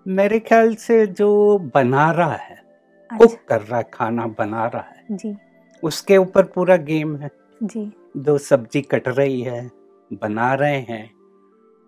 मेरे 0.07 0.39
ख्याल 0.39 0.75
से 0.75 1.05
जो 1.07 1.57
बना 1.75 2.11
रहा 2.11 2.33
है 2.33 2.61
कुक 3.09 3.21
अच्छा। 3.21 3.45
कर 3.47 3.61
रहा 3.61 3.77
है 3.77 3.89
खाना 3.93 4.25
बना 4.39 4.65
रहा 4.65 4.81
है 4.81 5.17
जी। 5.17 5.35
उसके 5.83 6.17
ऊपर 6.17 6.43
पूरा 6.43 6.75
गेम 6.75 7.15
है। 7.17 7.29
जी। 7.63 7.91
दो 8.17 8.37
सब्ज़ी 8.37 8.81
कट 8.81 9.07
रही 9.07 9.41
है 9.41 9.71
बना 10.13 10.53
रहे 10.53 10.79
हैं 10.79 11.11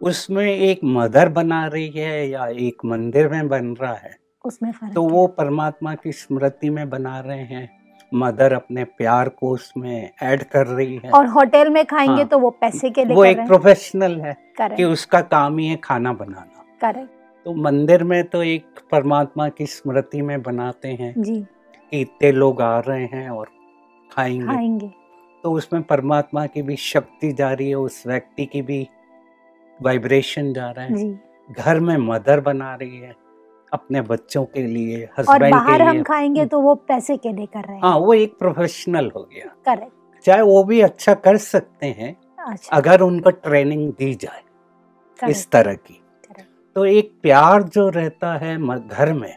उसमें 0.02 0.46
एक 0.46 0.80
मदर 0.84 1.30
बना 1.30 1.68
रही 1.68 1.90
है 1.90 2.30
या 2.30 2.48
एक 2.48 2.86
मंदिर 2.86 3.30
में 3.30 3.48
बन 3.48 3.66
रहा 3.66 3.94
है 3.94 4.16
उसमें 4.46 4.72
फ़र्क 4.72 4.94
तो 4.94 5.04
वो 5.04 5.28
परमात्मा 5.28 5.96
की 5.96 6.12
स्मृति 6.12 6.70
में 6.70 6.90
बना 6.90 7.20
रहे 7.20 7.42
हैं। 7.42 7.84
मदर 8.14 8.54
अपने 8.54 8.84
प्यार 8.84 9.30
को 9.30 9.50
उसमें 9.50 10.10
ऐड 10.24 10.44
कर 10.44 10.68
रही 10.68 11.02
है। 11.06 11.12
और 11.12 11.28
होटल 11.28 11.70
में 11.70 11.86
खाएँगे 11.86 12.14
हाँ। 12.14 12.26
तो 12.26 12.40
वो 12.40 12.50
पैसे 12.50 12.90
के 12.90 13.06
लिए 13.06 13.16
वो 13.16 13.26
एक 13.26 13.38
प्रोफेशनल 13.38 14.22
है। 14.22 14.38
कि 14.62 14.84
उसका 14.84 15.22
काम 15.22 15.58
ही 15.58 15.68
है 15.68 15.76
खाना 15.76 16.14
बनाना। 16.14 16.66
करेक्ट 16.82 17.12
तो 17.46 17.54
मंदिर 17.54 18.04
में 18.04 18.24
तो 18.24 18.44
एक 18.44 18.66
परमात्मा 18.92 19.50
की 19.50 19.66
स्मृति 19.66 20.22
में 20.22 20.42
बनाते 20.42 20.88
हैं 20.88 21.14
जी। 21.18 21.46
इतने 21.94 22.32
लोग 22.32 22.62
आ 22.62 22.80
रहे 22.80 23.06
हैं 23.06 23.30
और 23.30 23.50
खाएँगे। 24.12 24.46
खाएँगे। 24.46 25.03
तो 25.44 25.52
उसमें 25.52 25.82
परमात्मा 25.84 26.46
की 26.46 26.62
भी 26.62 26.76
शक्ति 26.76 27.32
जा 27.34 27.52
रही 27.54 27.70
है 27.70 27.76
उस 27.76 28.04
व्यक्ति 28.08 28.46
की 28.46 28.62
भी 28.62 28.88
वाइब्रेशन 29.80 30.54
जा 30.54 30.70
रहा 30.72 30.86
है। 30.86 31.14
घर 31.50 31.80
में 31.80 31.98
मदर 31.98 32.40
बना 32.40 32.74
रही 32.76 32.98
है 32.98 33.14
अपने 33.74 34.02
बच्चों 34.02 34.44
के 34.46 34.66
लिए 34.68 35.04
और 35.06 35.14
हस्बैंड 35.20 35.54
बाहर 35.54 35.78
के 35.78 35.84
हम 35.84 36.02
खाएँगे 36.04 36.46
तो 36.46 36.60
वो 36.62 36.76
पैसे 36.76 37.18
के 37.18 37.34
लिए 37.34 37.46
कर 37.46 37.64
रहे 37.64 37.76
हैं। 37.76 37.82
हाँ 37.84 37.98
वो 37.98 38.14
एक 38.14 38.38
प्रोफेशनल 38.40 39.12
हो 39.16 39.24
गया। 39.34 39.54
करेक्ट 39.66 40.22
चाहे 40.26 40.42
वो 40.42 40.64
भी 40.64 40.82
अच्छा 40.82 41.14
कर 41.14 41.38
सकते 41.38 41.88
हैं 41.88 42.16
अच्छा। 42.40 42.76
अगर 42.78 43.02
उनको 43.02 43.30
ट्रेनिंग 43.30 43.92
दी 43.94 44.14
जाए 44.16 45.30
इस 45.30 45.50
तरह 45.52 45.74
की। 45.74 46.00
तो 46.76 46.86
एक 46.86 47.12
प्यार 47.22 47.64
जो 47.64 47.88
रहता 47.90 48.34
है 48.38 48.58
घर 48.80 49.14
में 49.14 49.36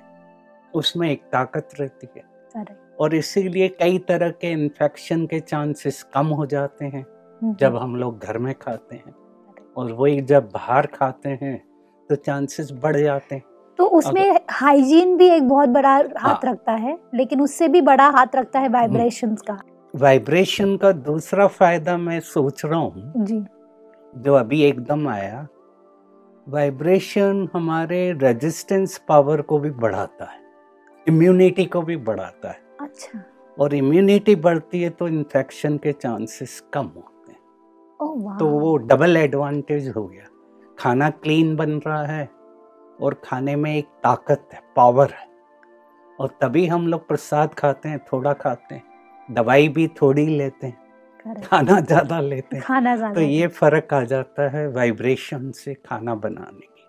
उसमें 0.75 1.11
एक 1.11 1.23
ताकत 1.33 1.69
रहती 1.81 2.09
है। 2.17 2.23
करेक्ट 2.23 2.86
और 2.99 3.15
इसीलिए 3.15 3.69
कई 3.69 3.99
तरह 3.99 4.31
के 4.31 4.51
इन्फेक्शन 4.53 5.27
के 5.27 5.41
चांसेस 5.41 6.03
कम 6.15 6.27
हो 6.27 6.47
जाते 6.47 6.85
हैं 6.85 7.05
जब 7.61 7.77
हम 7.77 7.97
लोग 7.97 8.19
घर 8.19 8.39
में 8.39 8.55
खाते 8.55 8.97
हैं। 8.97 9.15
और 9.77 9.93
वही 9.93 10.21
जब 10.21 10.49
बाहर 10.51 10.87
खाते 10.87 11.29
हैं 11.43 11.57
तो 12.11 12.15
चांसेस 12.17 12.71
बढ़ 12.73 12.97
जाते 12.97 13.35
हैं। 13.35 13.43
तो 13.79 13.85
उसमें 13.85 14.39
हाइजीन 14.51 15.17
भी 15.17 15.29
एक 15.29 15.49
बहुत 15.49 15.69
बड़ा 15.69 15.91
हाथ 15.91 16.19
हाँ, 16.19 16.41
रखता 16.45 16.73
है 16.73 16.99
लेकिन 17.15 17.41
उससे 17.41 17.69
भी 17.69 17.81
बड़ा 17.81 18.09
हाथ 18.09 18.37
रखता 18.37 18.61
है 18.61 18.69
वाइब्रेशन 18.69 19.35
का। 19.35 19.59
वाइब्रेशन 19.95 20.77
का 20.77 20.93
दूसरा 20.93 21.47
फ़ायदा 21.47 21.97
मैं 21.97 22.21
सोच 22.21 22.65
रहा 22.65 22.79
हूँ। 22.79 23.13
जो। 24.15 24.35
अभी 24.35 24.63
एकदम 24.63 25.09
आया 25.09 25.47
वाइब्रेशन 26.47 27.49
हमारे 27.53 28.13
रेजिस्टेंस 28.13 29.01
पावर 29.09 29.41
को 29.43 29.59
भी 29.59 29.71
बढ़ाता 29.71 30.25
है 30.25 30.41
इम्यूनिटी 31.07 31.65
को 31.65 31.83
भी 31.83 31.97
बढ़ाता 31.97 32.49
है। 32.49 32.61
अच्छा। 32.81 33.23
और 33.57 33.75
इम्यूनिटी 33.75 34.35
बढ़ती 34.37 34.83
है 34.83 34.91
तो 34.91 35.09
इन्फेक्शन 35.09 35.77
के 35.79 35.93
चांसेस 35.93 36.63
कम 36.75 36.87
होते 36.87 37.33
हैं। 37.33 37.39
ओह 38.01 38.15
वाह। 38.25 38.39
तो 38.39 38.49
वो 38.51 38.77
डबल 38.79 39.17
एडवांटेज 39.17 39.89
हो 39.89 40.07
गया। 40.07 40.27
खाना 40.79 41.11
क्लीन 41.13 41.55
बन 41.57 41.71
रहा 41.87 42.05
है 42.07 42.29
और 43.01 43.21
खाने 43.25 43.57
में 43.57 43.75
एक 43.77 43.87
ताकत 44.05 44.49
है 44.53 44.61
पावर 44.77 45.11
है। 45.11 45.27
और 46.19 46.37
तभी 46.43 46.67
हम 46.67 46.87
लोग 46.89 47.07
प्रसाद 47.09 47.55
खाते 47.55 47.89
हैं 47.89 47.99
थोड़ा 48.13 48.33
खाते 48.35 48.75
हैं। 48.75 48.85
दवाई 49.29 49.69
भी 49.69 49.87
थोड़ी 50.03 50.27
लेते 50.29 50.67
हैं. 50.67 50.85
खाना 51.43 51.81
ज़्यादा 51.81 52.21
लेते 52.21 52.57
हैं। 52.57 52.65
खाना 52.65 52.95
ज़्यादा 52.97 53.15
तो 53.15 53.21
ये 53.21 53.47
फ़र्क 53.49 53.95
आ 53.95 54.03
जाता 54.05 54.49
है 54.51 54.67
वाइब्रेशन 54.69 55.51
से 55.53 55.75
खाना 55.77 56.15
बनाने 56.15 56.61
की। 56.61 56.85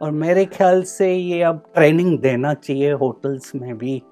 और 0.00 0.10
मेरे 0.12 0.44
ख्याल 0.46 0.82
से 0.82 1.12
ये 1.14 1.42
अब 1.42 1.62
ट्रेनिंग 1.74 2.18
देना 2.18 2.52
चाहिए 2.54 2.92
होटल्स 2.94 3.54
में 3.54 3.76
भी। 3.78 4.02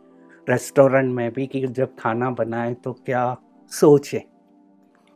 रेस्टोरेंट 0.49 1.15
में 1.15 1.31
भी 1.33 1.47
कि 1.47 1.67
जब 1.67 1.97
खाना 1.99 2.31
बनाए 2.31 2.75
तो 2.75 2.93
क्या 2.93 3.37
सोचे? 3.73 4.23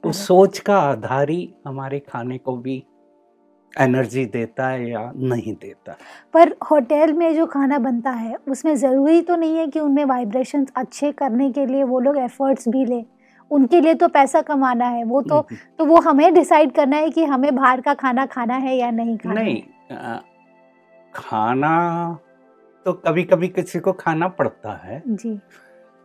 उस 0.05 0.27
सोच 0.27 0.59
का 0.59 0.79
आधार 0.79 1.31
ही 1.31 1.55
हमारे 1.67 1.99
खाने 1.99 2.39
को 2.39 2.57
भी 2.57 2.85
एनर्जी 3.81 4.25
देता 4.27 4.69
है 4.69 4.91
या 4.91 5.13
नहीं 5.17 5.55
देता। 5.55 5.97
पर 6.35 6.55
होटल 6.71 7.13
में 7.13 7.35
जो 7.35 7.47
खाना 7.47 7.79
बनता 7.79 8.11
है 8.11 8.37
उसमें 8.49 8.75
ज़रूरी 8.77 9.21
तो 9.23 9.37
नहीं 9.37 9.57
है 9.57 9.67
कि 9.67 9.81
उनमें 9.81 10.05
वाइब्रेशंस 10.05 10.73
अच्छे 10.77 11.13
करने 11.13 11.51
के 11.53 11.67
लिए 11.67 11.83
वो 11.83 12.01
लोग 12.01 12.19
एफर्ट्स 12.19 12.69
भी 12.69 12.85
लें। 12.85 13.05
उनके 13.51 13.81
लिए 13.81 13.95
तो 13.95 14.09
पैसा 14.09 14.41
कमाना 14.43 14.87
है 14.87 15.05
वो 15.05 15.23
तो 15.23 15.35
हम्म, 15.35 15.57
तो 15.79 15.85
वो 15.85 16.01
हमें 16.01 16.35
डिसाइड 16.35 16.73
करना 16.73 16.97
है 16.97 17.11
कि 17.11 17.25
हमें 17.25 17.55
बाहर 17.57 17.81
का 17.81 17.95
खाना 17.95 18.27
खाना 18.27 18.55
है 18.55 18.77
या 18.77 18.91
नहीं 18.91 19.17
खाना 19.19 19.41
नहीं 19.41 19.63
अ, 19.91 20.21
खाना 21.15 22.19
तो 22.87 22.93
कभी 22.93 23.23
कभी 23.25 23.49
किसी 23.49 23.79
को 23.79 23.93
खाना 23.93 24.29
पड़ता 24.29 24.73
है। 24.75 25.03
जी। 25.07 25.39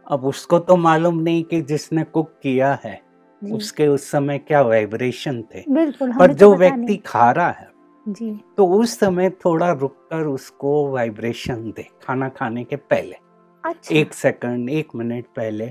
अब 0.08 0.26
उसको 0.26 0.60
तो 0.60 0.76
मालूम 0.76 1.20
नहीं 1.20 1.44
कि 1.44 1.62
जिसने 1.62 2.04
कुक 2.04 2.34
किया 2.44 2.74
है 2.84 3.00
उसके 3.42 3.88
उस 3.88 4.10
समय 4.12 4.38
क्या 4.38 4.62
वाइब्रेशन 4.62 5.42
थे। 5.56 5.64
बिल्कुल 5.70 6.12
पर 6.14 6.34
जो 6.34 6.52
तो 6.52 6.58
व्यक्ति 6.58 6.96
खा 6.98 7.32
रहा 7.32 7.50
है 7.50 7.68
जी। 8.06 8.32
तो 8.58 8.68
उस 8.68 9.00
समय 9.00 9.30
थोड़ा 9.46 9.72
रुककर 9.72 10.26
उसको 10.26 10.90
वाइब्रेशन 10.92 11.72
दे 11.76 11.88
खाना 12.04 12.30
खाने 12.30 12.64
के 12.64 12.76
पहले। 12.76 13.16
अच्छा। 13.64 13.96
एक 13.96 14.14
सेकंड 14.14 14.70
एक 14.70 14.96
मिनट 14.96 15.26
पहले। 15.36 15.68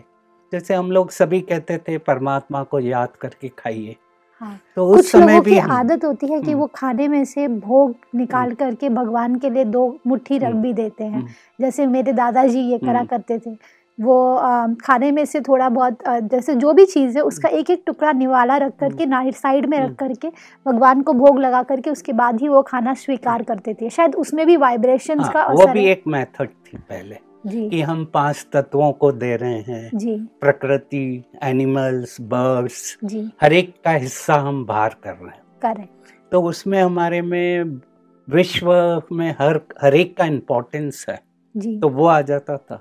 जैसे 0.52 0.75
हम 0.75 0.90
लोग 0.92 1.11
सभी 1.11 1.40
कहते 1.40 1.78
थे 1.78 1.99
परमात्मा 1.99 2.62
को 2.62 2.80
याद 2.80 3.16
करके 3.16 3.49
खाइए। 3.49 3.96
हाँ। 4.41 4.59
तो 4.76 4.87
उस 4.87 4.97
कुछ 4.97 5.11
समय 5.11 5.26
लोगों 5.26 5.43
भी 5.45 5.50
की 5.50 5.59
हम- 5.59 5.73
आदत 5.73 6.05
होती 6.05 6.26
है 6.26 6.41
कि 6.41 6.50
हम्म। 6.50 6.61
वो 6.61 6.71
खाने 6.75 7.09
में 7.09 7.25
से 7.25 7.49
भोग 7.49 7.95
निकाल 8.14 8.55
करके 8.55 8.88
भगवान 8.88 9.37
के 9.37 9.50
लिए 9.50 9.64
दो 9.64 9.99
मुट्ठी 10.07 10.38
रख 10.38 10.45
हम्म। 10.45 10.62
भी 10.62 10.73
देते 10.73 11.05
हैं। 11.05 11.17
हम्म, 11.17 11.26
जैसे 11.61 11.87
मेरे 11.87 12.12
दादाजी 12.12 12.61
ये 12.61 12.79
करा 12.79 12.99
हम्म। 12.99 13.07
करते 13.07 13.38
थे। 13.38 13.57
वो 14.00 14.37
खाने 14.75 15.11
में 15.11 15.25
से 15.25 15.41
थोड़ा 15.41 15.69
बहुत 15.69 15.99
जैसे 16.09 16.55
जो 16.55 16.73
भी 16.73 16.87
चीज़ 16.87 17.19
है 17.19 17.23
उसका 17.25 17.49
एक 17.49 17.71
एक 17.71 17.83
टुकड़ा 17.87 18.12
निवाला 18.12 18.57
रख 18.57 18.73
करके 18.81 19.07
ना 19.07 19.31
साइड 19.31 19.67
में 19.67 19.79
रख 19.79 19.85
हम्म। 19.85 19.95
करके 19.95 20.29
भगवान 20.67 21.03
को 21.03 21.12
भोग 21.12 21.38
लगा 21.38 21.62
करके 21.62 21.91
उसके 21.91 22.12
बाद 22.12 22.41
ही 22.41 22.49
वो 22.49 22.62
खाना 22.62 22.95
स्वीकार 22.95 23.43
करते 23.43 23.75
थे। 23.75 23.91
शायद 23.91 24.14
उसमें 24.14 24.47
भी 24.47 24.57
वाइब्रेशंस 24.57 25.29
का 25.29 25.41
हाँ, 25.41 25.49
वो 25.49 25.67
भी 25.67 25.85
एक 25.85 26.03
मेथड 26.07 26.49
थी 26.49 26.76
पहले। 26.76 27.34
कि 27.47 27.83
हम 27.83 28.05
पाँच 28.05 28.47
तत्वों 28.53 28.93
को 28.93 29.13
दे 29.13 29.37
रहे 29.37 29.61
हैं। 29.61 29.91
जी। 29.95 30.19
प्रकृति 30.19 31.25
एनिमल्स 31.43 32.21
बर्ड्स 32.21 32.99
हर 33.43 33.53
एक 33.53 33.75
का 33.85 33.91
हिस्सा 33.91 34.35
हम 34.35 34.67
बाहर 34.67 34.97
कर 35.04 35.13
रहे 35.13 35.37
हैं। 35.37 35.43
करेक्ट। 35.63 36.30
तो 36.33 36.43
उसमें 36.43 36.83
हमारे 36.83 37.23
में 37.23 37.80
विश्व 38.30 39.02
में 39.13 39.37
हर 39.39 39.61
हर 39.83 39.95
एक 39.95 40.17
का 40.17 40.25
इम्पोर्टेंस 40.25 41.07
है। 41.09 41.23
जी। 41.57 41.78
तो 41.78 41.89
वो 41.89 42.07
आ 42.07 42.21
जाता 42.21 42.57
था। 42.57 42.76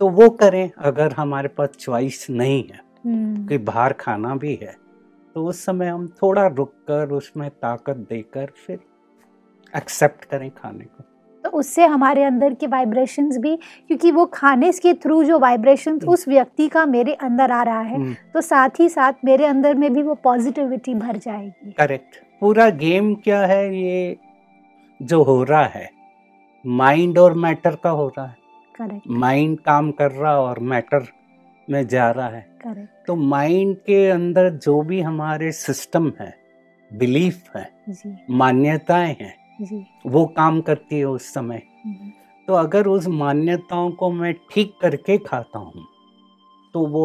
तो 0.00 0.08
वो 0.08 0.30
करें 0.30 0.70
अगर 0.78 1.12
हमारे 1.12 1.48
पास 1.48 1.68
चॉइस 1.68 2.30
नहीं 2.30 2.64
है। 2.64 2.92
हम्म, 3.06 3.46
कि 3.46 3.58
बाहर 3.58 3.92
खाना 3.92 4.36
भी 4.36 4.54
है। 4.54 4.76
तो 5.34 5.46
उस 5.46 5.64
समय 5.64 5.86
हम 5.86 6.08
थोड़ा 6.08 6.46
रुक 6.46 6.70
कर 6.70 7.08
उसमें 7.08 7.50
ताकत 7.50 7.96
देकर 7.96 8.46
फिर 8.66 8.80
एक्सेप्ट 9.76 10.24
करें 10.24 10.50
खाने 10.50 10.84
को। 10.84 11.04
उससे 11.52 11.84
हमारे 11.84 12.22
अंदर 12.24 12.54
के 12.54 12.66
वाइब्रेशंस 12.66 13.38
भी 13.38 13.56
क्योंकि 13.88 14.10
वो 14.10 14.24
खाने 14.26 14.70
के 14.72 14.94
थ्रू 14.94 15.22
जो 15.24 15.38
वाइब्रेशंस 15.38 16.02
हम्म। 16.02 16.12
उस 16.12 16.26
व्यक्ति 16.28 16.68
का 16.68 16.84
मेरे 16.86 17.14
अंदर 17.14 17.50
आ 17.50 17.62
रहा 17.62 17.80
है 17.80 17.96
हम्म, 17.96 18.14
तो 18.34 18.40
साथ 18.40 18.80
ही 18.80 18.88
साथ 18.88 19.24
मेरे 19.24 19.44
अंदर 19.44 19.74
में 19.74 19.92
भी 19.92 20.02
वो 20.02 20.14
पॉजिटिविटी 20.14 20.94
भर 20.94 21.16
जाएगी। 21.16 21.72
करेक्ट 21.72 22.22
पूरा 22.40 22.68
गेम 22.70 23.14
क्या 23.14 23.40
है 23.46 23.64
ये? 23.76 24.16
जो 25.00 25.22
हो 25.22 25.42
रहा 25.42 25.64
है। 25.64 25.88
माइंड 26.66 27.18
और 27.18 27.34
मैटर 27.34 27.76
का 27.84 27.90
हो 27.90 28.06
रहा 28.08 28.26
है। 28.26 28.36
करेक्ट 28.74 29.08
माइंड 29.10 29.58
काम 29.60 29.90
कर 29.90 30.10
रहा 30.10 30.38
और 30.40 30.58
मैटर 30.58 31.06
में 31.68 31.86
जा 31.86 32.10
रहा 32.10 32.28
है। 32.28 32.46
करेक्ट 32.60 33.06
तो 33.06 33.14
माइंड 33.16 33.76
के 33.76 34.08
अंदर 34.10 34.48
जो 34.50 34.80
भी 34.82 35.00
हमारे 35.00 35.52
सिस्टम 35.52 36.12
है 36.20 36.34
बिलीफ 36.90 37.56
है 37.56 37.70
मान्यताएँ 38.30 39.16
हैं 39.20 39.34
जी। 39.60 39.84
वो 40.06 40.24
काम 40.36 40.60
करती 40.60 40.98
है 40.98 41.04
उस 41.04 41.32
समय। 41.34 41.62
हम्म, 41.84 42.10
तो 42.48 42.54
अगर 42.54 42.86
उस 42.86 43.06
मान्यताओं 43.08 43.90
को 43.90 44.10
मैं 44.12 44.32
ठीक 44.50 44.74
करके 44.80 45.18
खाता 45.18 45.58
हूँ 45.58 45.86
तो 46.74 46.86
वो 46.86 47.04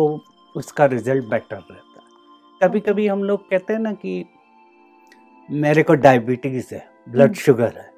उसका 0.55 0.85
रिज़ल्ट 0.85 1.25
बेटर 1.25 1.55
रहता 1.55 1.71
है। 1.71 2.59
कभी 2.61 2.79
कभी 2.79 3.07
हम 3.07 3.23
लोग 3.23 3.49
कहते 3.49 3.73
हैं 3.73 3.79
ना 3.79 3.91
कि 3.95 4.23
मेरे 5.49 5.83
को 5.83 5.93
डायबिटीज़ 5.95 6.73
है 6.75 6.83
ब्लड 7.07 7.23
हम्म। 7.23 7.33
शुगर 7.35 7.77
है 7.77 7.91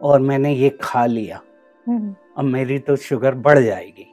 और 0.00 0.20
मैंने 0.20 0.52
ये 0.54 0.68
खा 0.82 1.04
लिया 1.06 1.40
हम्म, 1.86 2.14
अब 2.36 2.44
मेरी 2.44 2.78
तो 2.78 2.96
शुगर 2.98 3.34
बढ़ 3.36 3.58
जाएगी। 3.58 4.06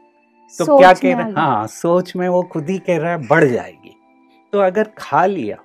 तो 0.55 0.77
क्या 0.77 0.91
कह 0.93 1.15
रहा 1.15 1.25
है? 1.25 1.33
हाँ 1.33 1.67
सोच 1.67 2.15
में 2.15 2.27
वो 2.29 2.41
खुद 2.43 2.69
ही 2.69 2.77
कह 2.79 2.97
रहा 2.97 3.11
है 3.11 3.27
बढ़ 3.27 3.43
जाएगी। 3.43 3.95
तो 4.53 4.59
अगर 4.59 4.91
खा 4.97 5.25
लिया 5.25 5.55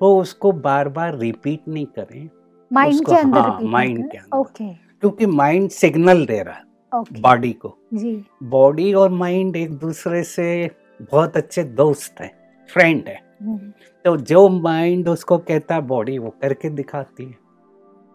तो 0.00 0.16
उसको 0.18 0.52
बार 0.54 0.88
बार 0.88 1.16
रिपीट 1.18 1.68
नहीं 1.68 1.86
करें 1.88 2.28
माइंड 2.70 3.06
के 3.06 3.14
अंदर 3.14 3.38
हाँ, 3.38 3.60
माइंड 3.62 4.10
के 4.10 4.18
अंदर। 4.18 4.36
ओके 4.38 4.68
क्योंकि 4.74 5.26
माइंड 5.26 5.68
सिग्नल 5.70 6.24
दे 6.26 6.42
रहा 6.42 6.54
है 6.54 6.66
ओके 6.92 7.20
बॉडी 7.20 7.52
को। 7.52 7.76
जी। 7.94 8.24
बॉडी 8.42 8.92
और 8.94 9.10
माइंड 9.10 9.56
एक 9.56 9.72
दूसरे 9.72 10.22
से 10.24 10.70
बहुत 11.02 11.36
अच्छे 11.36 11.62
दोस्त 11.64 12.20
हैं 12.20 12.30
फ्रेंड 12.68 13.08
है। 13.08 13.20
हम्म, 13.42 13.72
तो 14.04 14.16
जो 14.16 14.48
माइंड 14.48 15.08
उसको 15.08 15.38
कहता 15.38 15.74
है 15.74 15.80
बॉडी 15.80 16.18
वो 16.18 16.30
करके 16.42 16.68
दिखाती 16.70 17.24
है। 17.24 17.36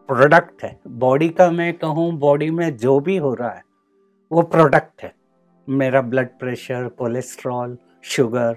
प्रोडक्ट 0.09 0.63
है। 0.63 0.77
बॉडी 0.87 1.29
का 1.29 1.49
मैं 1.51 1.73
कहूँ 1.73 2.11
बॉडी 2.19 2.49
में 2.51 2.75
जो 2.77 2.99
भी 2.99 3.17
हो 3.17 3.33
रहा 3.33 3.49
है 3.49 3.63
वो 4.31 4.41
प्रोडक्ट 4.41 5.03
है। 5.03 5.13
मेरा 5.67 6.01
blood 6.01 6.29
pressure 6.39 6.87
cholesterol 6.97 7.77
sugar 8.03 8.55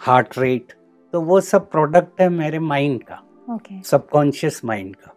heart 0.00 0.38
rate 0.38 0.72
तो 1.14 1.20
वो 1.20 1.40
सब 1.40 1.70
प्रोडक्ट 1.70 2.20
है 2.20 2.28
मेरे 2.28 2.58
माइंड 2.58 3.02
का। 3.02 3.20
सबकॉन्शियस 3.84 4.60
माइंड 4.64 4.94
का। 4.96 5.13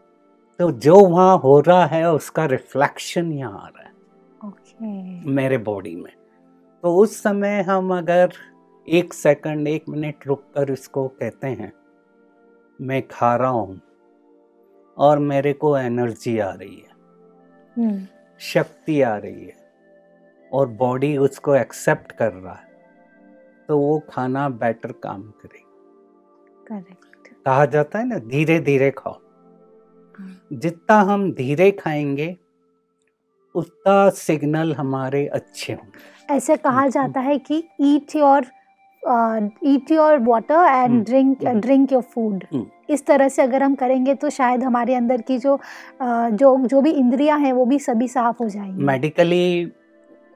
तो 0.60 0.70
जो 0.72 0.96
वहाँ 1.00 1.38
हो 1.38 1.60
रहा 1.60 1.86
है 1.86 2.12
उसका 2.12 2.46
रिफ्लेक्शन 2.46 3.32
यहाँ 3.32 3.60
आ 3.60 3.67
रहा 3.67 3.84
है। 3.84 3.91
ओके 4.43 5.32
मेरे 5.32 5.58
बॉडी 5.60 5.96
में। 5.96 6.12
तो 6.84 6.96
उस 6.96 7.22
समय 7.24 7.62
हम 7.62 7.98
अगर 7.98 8.34
एक 8.88 9.13
सेकंड 9.13 9.67
एक 9.67 9.89
मिनट 9.89 10.28
रुक 10.28 10.43
कर 10.56 10.72
इसको 10.72 11.08
कहते 11.10 11.48
हैं 11.48 11.72
मैं 12.80 13.02
खा 13.08 13.36
रहा 13.36 13.50
हूँ 13.50 13.80
और 14.98 15.20
मेरे 15.22 15.54
को 15.54 15.78
एनर्जी 15.78 16.38
आ 16.39 16.52
रही 16.52 16.76
है। 16.76 16.96
हम्म, 17.76 18.06
शक्ति 18.41 19.02
आ 19.02 19.15
रही 19.17 19.46
है 19.46 19.56
और 20.52 20.67
बॉडी 20.80 21.15
उसको 21.17 21.56
एक्सेप्ट 21.56 22.12
कर 22.12 22.34
रहा 22.34 22.54
है 22.54 22.65
तो 23.70 23.78
वो 23.80 24.00
खाना 24.10 24.48
बेटर 24.50 24.91
काम 25.04 25.22
करेगा। 25.22 25.65
करेक्ट 26.70 27.28
कहा 27.46 27.65
जाता 27.67 28.00
है 28.00 28.08
ना 28.08 28.17
धीरे 28.20 28.60
धीरे 28.60 28.91
खाओ। 28.91 29.20
जितना 30.54 31.00
हम 31.02 31.32
धीरे 31.32 31.72
खाएँगे 31.72 32.36
उतना 33.56 34.10
सिग्नल 34.10 34.74
हमारे 34.74 35.26
अच्छे 35.28 35.74
होंगे। 35.74 36.36
ऐसे 36.36 36.56
कहा 36.58 36.80
हम्म, 36.80 36.90
जाता 36.90 37.20
है 37.20 37.38
कि 37.38 37.64
eat 37.82 38.16
your 38.16 38.46
eat 39.66 39.92
your 39.92 40.18
water 40.20 40.66
and 40.68 41.04
drink. 41.06 41.44
Drink 41.46 41.92
your 41.92 42.02
food. 42.02 42.44
इस 42.90 43.06
तरह 43.06 43.28
से 43.30 43.42
अगर 43.42 43.64
हम 43.64 43.76
करेंगे 43.76 44.14
तो 44.14 44.30
शायद 44.30 44.64
हमारे 44.64 44.96
अंदर 44.96 45.22
की 45.22 45.38
जो 45.38 45.56
uh, 45.56 46.30
जो 46.32 46.58
जो 46.68 46.82
भी 46.82 46.92
इंद्रियाँ 46.92 47.40
हैं 47.40 47.54
वो 47.54 47.66
भी 47.66 47.80
सभी 47.80 48.08
साफ़ 48.08 48.44
हो 48.44 48.50
जाएँगी। 48.50 48.84
मेडिकली 48.84 49.72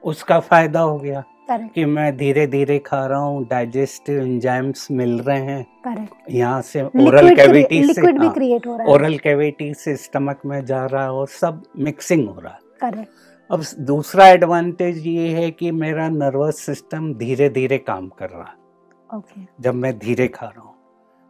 उसका 0.04 0.38
फ़ायदा 0.40 0.80
हो 0.80 0.98
गया 0.98 1.20
करेक्ट 1.48 1.74
कि 1.74 1.84
मैं 1.84 2.16
धीरे 2.16 2.46
धीरे 2.46 2.78
खा 2.78 3.04
रहा 3.06 3.18
हूँ 3.18 3.46
डाइजेस्टिव 3.48 4.20
एंजाइम्स 4.20 4.86
मिल 4.90 5.18
रहे 5.20 5.40
हैं। 5.40 5.62
करेक्ट 5.84 6.30
यहाँ 6.30 6.60
से 6.62 6.82
ओरल 6.82 7.34
कैविटी 7.36 7.82
से 7.84 8.02
भी 8.02 8.18
हाँ, 8.18 8.32
क्रिएट 8.34 8.66
हो 8.66 8.76
रहा 8.76 8.86
है। 8.86 8.92
ओरल 8.92 9.16
कैविटी 9.18 9.72
से 9.74 9.96
स्टमक 9.96 10.40
में 10.46 10.64
जा 10.64 10.84
रहा 10.86 11.02
है 11.02 11.12
और 11.12 11.28
सब 11.30 11.62
मिक्सिंग 11.78 12.28
हो 12.28 12.40
रहा 12.40 12.52
है। 12.52 12.60
करेक्ट 12.82 13.10
अब 13.50 13.62
दूसरा 13.86 14.26
एडवांटेज 14.28 15.06
ये 15.06 15.28
है 15.30 15.50
कि 15.50 15.70
मेरा 15.72 16.08
नर्वस 16.08 16.60
सिस्टम 16.60 17.12
धीरे 17.14 17.48
धीरे 17.50 17.78
काम 17.80 18.08
कर 18.10 18.30
रहा 18.30 18.42
है। 18.42 19.18
ओके 19.18 19.40
जब 19.60 19.74
मैं 19.74 19.98
धीरे 19.98 20.28
खा 20.28 20.46
रहा 20.46 20.62
हूँ। 20.62 20.74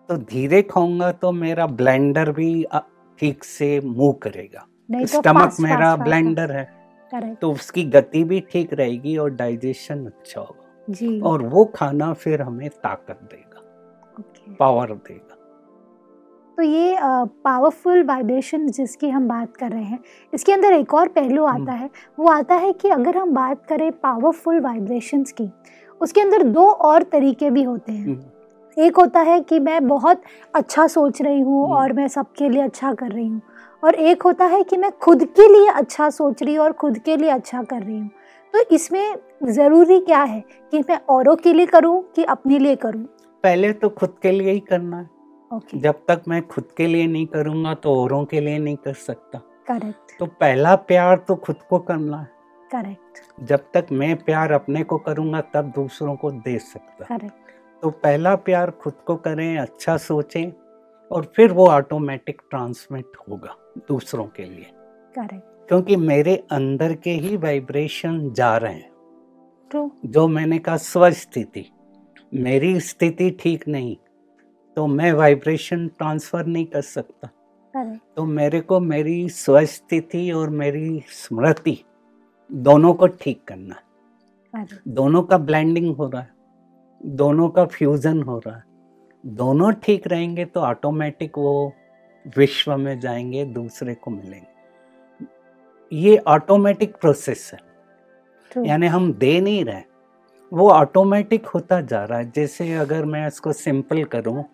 तो 0.09 0.17
धीरे 0.27 0.63
खाऊँगा 0.63 1.11
तो 1.13 1.33
मेरा 1.33 1.67
ब्लेंडर 1.67 2.31
भी 2.33 2.65
ठीक 3.21 3.45
से 3.45 3.81
मूव 3.81 4.13
करेगा। 4.23 4.67
नहीं 4.89 5.07
तो 5.07 5.19
स्टमक 5.19 5.57
मेरा 5.61 5.95
ब्लेंडर 5.97 6.53
है। 6.53 6.65
करेक्ट 7.13 7.41
तो 7.41 7.53
उसकी 7.53 7.85
गति 7.91 8.25
भी 8.25 8.41
ठीक 8.53 8.73
रहेगी 8.75 9.17
और 9.17 9.31
डाइजेशन 9.35 10.05
अच्छा 10.07 10.41
होगा। 10.41 10.61
जी। 10.89 11.21
और 11.21 11.43
वो 11.45 11.65
खाना 11.75 12.13
फिर 12.15 12.43
हमें 12.43 12.69
ताकत 12.71 13.19
देगा। 13.25 14.57
पावर 14.61 14.93
देगा। 14.93 15.37
तो 16.59 16.63
ये 16.63 16.97
पावरफुल 17.45 18.03
वाइब्रेशन 18.05 18.67
जिसकी 18.69 19.09
हम 19.09 19.29
बात 19.29 19.57
कर 19.57 19.71
रहे 19.71 19.83
हैं 19.83 19.99
इसके 20.33 20.53
अंदर 20.53 20.73
एक 20.73 20.95
और 20.95 21.09
पहलू 21.09 21.45
हम्म। 21.47 21.63
आता 21.63 21.73
है। 21.73 21.89
वो 22.19 22.29
आता 22.29 22.55
है 22.55 22.73
कि 22.73 22.89
अगर 22.89 23.17
हम 23.17 23.33
बात 23.35 23.65
करें 23.67 23.91
पावरफुल 23.93 24.61
वाइब्रेशंस 24.61 25.33
की 25.33 25.49
उसके 26.01 26.21
अंदर 26.21 26.43
दो 26.43 26.65
और 26.65 27.03
तरीके 27.03 27.51
भी 27.51 27.63
होते 27.63 27.93
हैं। 27.93 28.05
हम्म, 28.07 28.21
एक 28.77 28.97
होता 28.97 29.21
है 29.21 29.41
कि 29.41 29.59
मैं 29.61 29.87
बहुत 29.89 30.23
अच्छा 30.55 30.87
सोच 30.87 31.23
रही 31.23 31.41
हूँ 31.41 31.65
हम्म। 31.65 31.77
और 31.77 31.93
मैं 31.93 32.09
सबके 32.09 32.49
लिए 32.49 32.63
अच्छा 32.63 32.93
कर 32.95 33.11
रही 33.11 33.27
हूँ। 33.29 33.41
और 33.83 33.95
एक 33.95 34.23
होता 34.23 34.45
है 34.45 34.63
कि 34.65 34.77
मैं 34.77 34.91
खुद 34.93 35.25
के 35.25 35.49
लिए 35.49 35.69
अच्छा 35.69 36.11
सोच 36.11 36.43
रही 36.43 36.55
हूँ 36.55 36.65
और 36.65 36.73
खुद 36.73 36.99
के 36.99 37.17
लिए 37.17 37.31
अच्छा 37.31 37.63
कर 37.63 37.83
रही 37.83 37.99
हूँ। 37.99 38.11
तो 38.55 38.61
इसमें 38.75 39.17
ज़रूरी 39.45 39.99
क्या 40.01 40.23
है 40.23 40.41
कि 40.73 40.79
मैं 40.81 40.99
औरों 41.11 41.37
के 41.37 41.53
लिए 41.53 41.67
करूँ 41.67 42.03
कि 42.17 42.25
अपने 42.25 42.59
लिए 42.59 42.77
करूँ? 42.77 43.05
पहले 43.45 43.73
तो 43.73 43.89
खुद 43.89 44.15
के 44.23 44.31
लिए 44.31 44.53
ही 44.53 44.61
करना 44.61 44.99
है। 44.99 45.09
ओके। 45.51 45.79
जब 45.79 45.95
तक 46.09 46.23
मैं 46.29 46.47
खुद 46.47 46.69
के 46.77 46.87
लिए 46.87 47.07
नहीं 47.07 47.27
करूँगा 47.27 47.75
तो 47.75 47.95
औरों 47.95 48.25
के 48.25 48.41
लिए 48.41 48.59
नहीं 48.59 48.77
कर 48.77 48.95
सकता। 48.95 49.39
करेक्ट। 49.69 50.19
तो 50.19 50.27
पहला 50.27 50.75
प्यार 50.77 51.17
तो 51.29 51.37
खुद 51.37 51.57
को 51.71 51.79
करना 51.79 52.19
है। 52.19 52.29
करेक्ट। 52.71 53.45
जब 53.45 53.65
तक 53.75 53.87
मैं 53.93 54.17
प्यार 54.17 54.53
अपने 54.53 54.83
को 54.83 54.99
करूँगा 54.99 55.41
तब 55.41 55.73
दूसरों 55.77 56.17
को 56.17 56.31
दे 56.31 56.59
सकता। 56.59 57.05
करेक्ट। 57.05 57.35
तो 57.83 57.91
पहला 57.91 58.35
प्यार 58.37 58.71
खुद 58.71 58.95
को 59.07 59.17
करें 59.17 59.59
अच्छा 59.59 59.97
सोचें 59.97 60.51
और 61.13 61.33
फिर 61.37 61.53
वो 61.53 61.67
ऑटोमेटिक 61.69 62.41
ट्रांसमिट 62.51 63.17
होगा 63.21 63.57
दूसरों 63.89 64.25
के 64.27 64.45
लिए। 64.45 64.71
करेक्ट 65.15 65.69
क्योंकि 65.69 65.97
मेरे 65.97 66.37
अंदर 66.53 66.95
के 66.95 67.11
ही 67.13 67.37
वाइब्रेशन 67.37 68.33
जा 68.33 68.57
रहे 68.57 68.75
हैं। 68.75 68.91
ट्रू 69.71 69.91
जो 70.07 70.27
मैंने 70.29 70.59
कहा 70.59 70.77
स्वस्थिति 70.77 71.65
मेरी 72.35 72.79
स्थिति 72.81 73.31
ठीक 73.41 73.69
नहीं 73.69 73.97
तो 74.77 74.87
मैं 74.87 75.13
वाइब्रेशन 75.13 75.87
ट्रांसफ़र 75.89 76.47
नहीं 76.47 76.65
कर 76.67 76.81
सकता। 76.81 77.29
तो 78.17 78.25
मेरे 78.25 78.61
को 78.61 78.81
मेरी 78.81 79.29
स्वस्थिति 79.29 80.31
और 80.31 80.51
मेरी 80.51 81.03
स्मृति 81.11 81.79
दोनों 82.51 82.93
को 82.95 83.07
ठीक 83.07 83.43
करना 83.49 83.75
है। 83.75 84.67
दोनों 84.89 85.23
का 85.23 85.39
ब्लेंडिंग 85.39 85.95
हो 85.97 86.09
रहा 86.09 86.23
है 86.23 86.31
दोनों 87.01 87.49
का 87.49 87.65
फ्यूजन 87.67 88.23
हो 88.23 88.39
रहा 88.39 88.57
है। 88.57 88.65
दोनों 89.25 89.73
ठीक 89.73 90.07
रहेंगे 90.07 90.45
तो 90.45 90.61
ऑटोमेटिक 90.61 91.39
वो 91.39 91.73
विश्व 92.37 92.77
में 92.77 92.99
जाएँगे 93.01 93.45
दूसरे 93.45 93.95
को 93.95 94.11
मिलेंगे। 94.11 95.27
ये 95.93 96.17
ऑटोमेटिक 96.17 96.97
प्रोसेस 96.97 97.51
है। 97.55 98.67
यानी 98.67 98.87
हम 98.87 99.13
दे 99.13 99.41
नहीं 99.41 99.65
रहे 99.65 99.83
वो 100.53 100.71
ऑटोमेटिक 100.71 101.47
होता 101.47 101.81
जा 101.81 102.05
रहा 102.05 102.19
है। 102.19 102.31
जैसे 102.31 102.73
अगर 102.75 103.05
मैं 103.05 103.27
इसको 103.27 103.53
सिंपल 103.53 104.05
करूँ 104.05 104.45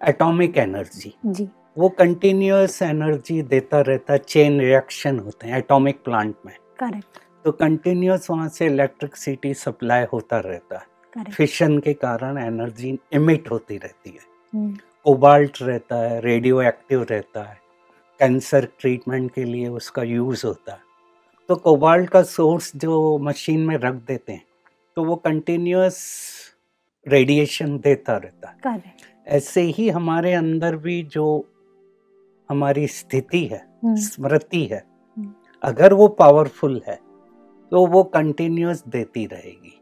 एटॉमिक 0.00 0.58
एनर्जी 0.58 1.14
जी। 1.26 1.48
वो 1.78 1.88
कंटिन्यूस 1.88 2.80
एनर्जी 2.82 3.42
देता 3.42 3.80
रहता 3.80 4.16
चेन 4.16 4.60
रिएक्शन 4.60 5.18
होते 5.18 5.48
हैं 5.48 5.58
एटॉमिक 5.58 6.02
प्लांट 6.04 6.34
में। 6.46 6.54
करेक्ट 6.80 7.18
तो 7.44 7.52
कंटिन्यूस 7.52 8.30
वहाँ 8.30 8.48
से 8.48 8.66
इलेक्ट्रिसिटी 8.66 9.54
सप्लाई 9.54 10.04
होता 10.12 10.38
रहता 10.38 10.78
है। 10.78 10.86
फिशन 11.24 11.78
के 11.78 11.92
कारण 11.94 12.38
एनर्जी 12.38 12.98
इमिट 13.12 13.50
होती 13.50 13.76
रहती 13.76 14.10
है। 14.10 14.20
हम्म, 14.54 14.76
कोबाल्ट 15.04 15.58
रहता 15.62 15.96
है 15.96 16.20
रेडियो 16.20 16.62
एक्टिव 16.62 17.02
रहता 17.02 17.42
है। 17.42 17.56
कैंसर 18.20 18.68
ट्रीटमेंट 18.80 19.32
के 19.34 19.44
लिए 19.44 19.68
उसका 19.68 20.02
यूज़ 20.02 20.46
होता 20.46 20.72
है। 20.72 20.80
तो 21.48 21.56
कोबाल्ट 21.56 22.10
का 22.10 22.22
सोर्स 22.22 22.72
जो 22.76 23.18
मशीन 23.18 23.60
में 23.60 23.76
रख 23.76 23.94
देते 23.94 24.32
हैं 24.32 24.44
तो 24.96 25.04
वो 25.04 25.16
कंटिन्यूस 25.16 25.98
रेडिएशन 27.08 27.78
देता 27.78 28.16
रहता 28.16 28.70
है। 28.70 28.96
ऐसे 29.26 29.60
ही 29.60 29.88
हमारे 29.88 30.32
अंदर 30.32 30.76
भी 30.76 31.02
जो 31.02 31.46
हमारी 32.50 32.86
स्थिति 32.86 33.44
है 33.46 33.66
हम्म, 33.84 33.96
स्मृति 33.96 34.64
है 34.64 34.84
हम्म। 35.18 35.34
अगर 35.62 35.94
वो 35.94 36.08
पावरफुल 36.08 36.82
है 36.86 36.98
तो 37.70 37.86
वो 37.86 38.02
कंटिन्यूस 38.04 38.84
देती 38.88 39.26
रहेगी। 39.26 39.77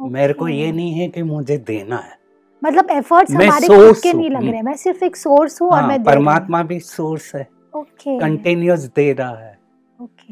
मेरे 0.00 0.32
को 0.32 0.48
ये 0.48 0.72
नहीं 0.72 0.92
है 0.92 1.08
कि 1.08 1.22
मुझे 1.22 1.56
देना 1.58 1.96
है। 1.96 2.18
मतलब 2.64 2.90
एफर्ट्स 2.90 3.32
हमारे 3.32 3.68
खुद 3.68 3.96
के 4.02 4.12
नहीं 4.12 4.30
लग 4.30 4.48
रहे 4.48 4.62
मैं 4.62 4.74
सिर्फ़ 4.76 5.04
एक 5.04 5.16
सोर्स 5.16 5.62
हूँ 5.62 5.68
और 5.68 5.80
हाँ, 5.80 5.88
मैं। 5.88 6.04
परमात्मा 6.04 6.62
भी 6.62 6.80
सोर्स 6.80 7.34
है। 7.34 7.48
कंटिन्यूस 7.76 8.80
दे 8.80 9.12
रहा 9.12 9.36
है। 9.38 9.58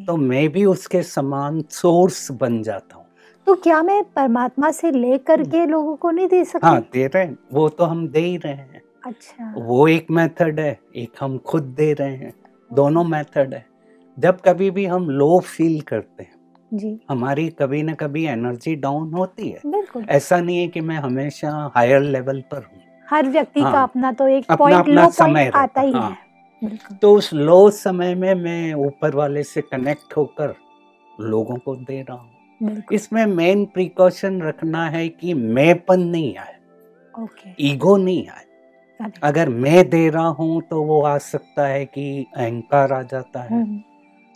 तो 0.07 0.17
मैं 0.17 0.49
भी 0.49 0.65
उसके 0.65 1.03
समान 1.03 1.65
सोर्स 1.71 2.31
बन 2.31 2.63
जाता 2.63 2.97
हूँ। 2.97 3.05
तो 3.47 3.55
क्या 3.55 3.83
मैं 3.83 4.03
परमात्मा 4.05 4.71
से 4.71 4.91
ले 4.91 5.19
करके 5.19 5.67
लोगों 5.67 5.97
को 5.97 6.11
नहीं 6.11 6.27
दे 6.29 6.45
सकता? 6.45 6.69
हाँ 6.69 6.81
दे 6.93 7.07
रहे 7.07 7.25
हैं। 7.25 7.39
वो 7.53 7.69
तो 7.69 7.85
हम 7.85 8.09
दे 8.09 8.21
ही 8.21 8.37
रहे 8.37 8.53
हैं। 8.53 8.83
अच्छा। 9.07 9.55
वो 9.57 9.89
एक 9.89 10.07
मेथड 10.11 10.61
है 10.61 10.79
एक 10.97 11.13
हम 11.21 11.39
खुद 11.39 11.63
दे 11.63 11.93
रहे 11.93 12.15
हैं। 12.17 12.33
दोनों 12.73 13.05
मेथड 13.05 13.55
है। 13.55 13.67
जब 14.19 14.41
कभी 14.41 14.71
भी 14.71 14.87
हम 14.87 15.11
लो 15.11 15.39
फील 15.41 15.81
करते 15.81 16.23
हैं 16.23 16.34
जी। 16.75 17.01
हमारी 17.11 17.49
कभी 17.49 17.83
ना 17.83 17.95
कभी 17.95 18.27
एनर्जी 18.27 18.77
डाउन 18.77 19.13
होती 19.13 19.49
है। 19.49 19.61
बिल्कुल। 19.67 20.07
ऐसा 20.09 20.41
नहीं 20.41 20.59
है 20.59 20.69
कि 20.69 20.81
मैं 20.81 20.97
हमेशा 20.97 21.73
हायर 21.75 22.01
लेवल 22.01 22.41
पर 22.41 22.57
हूँ। 22.57 22.83
हर 23.11 23.27
व्यक्ति 23.27 23.61
हाँ, 23.61 23.73
का 23.73 23.83
अपना 23.83 24.13
तो 24.13 24.29
एक 24.29 24.45
अपना- 24.45 24.59
पॉइंट 24.59 24.79
अपना 24.79 25.05
लो 25.05 25.11
समय 25.11 25.51
आता 25.55 25.81
ही 25.81 25.93
हाँ। 25.93 26.17
है। 26.63 26.79
तो 27.03 27.15
उस 27.15 27.35
लो 27.35 27.71
समय 27.71 28.15
में 28.15 28.35
मैं 28.35 28.75
ऊपर 28.75 29.15
वाले 29.15 29.43
से 29.43 29.61
कनेक्ट 29.61 30.17
होकर 30.17 30.55
लोगों 31.21 31.57
को 31.57 31.77
दे 31.77 32.03
रहा 32.03 32.17
हूँ। 32.17 32.83
इसमें 32.93 33.27
मेन 33.27 33.65
प्रिकॉशन 33.65 34.43
रखना 34.43 34.87
है 34.87 35.09
कि 35.09 35.35
मैंपन 35.35 36.01
नहीं 36.01 36.37
आए। 36.37 36.55
ईगो 37.61 37.97
नहीं 37.97 38.29
आए। 38.29 38.45
अगर 39.23 39.49
मैं 39.49 39.91
दे 39.91 40.11
रहा 40.11 40.27
हूँ 40.27 40.63
तो 40.63 40.83
वो 40.83 41.03
आ 41.03 41.19
सकता 41.19 41.67
है 41.67 41.85
कि 41.85 42.27
अहंकार 42.37 42.93
आ 42.93 43.03
जाता 43.03 43.43
है। 43.43 43.63
हम्म, 43.63 43.81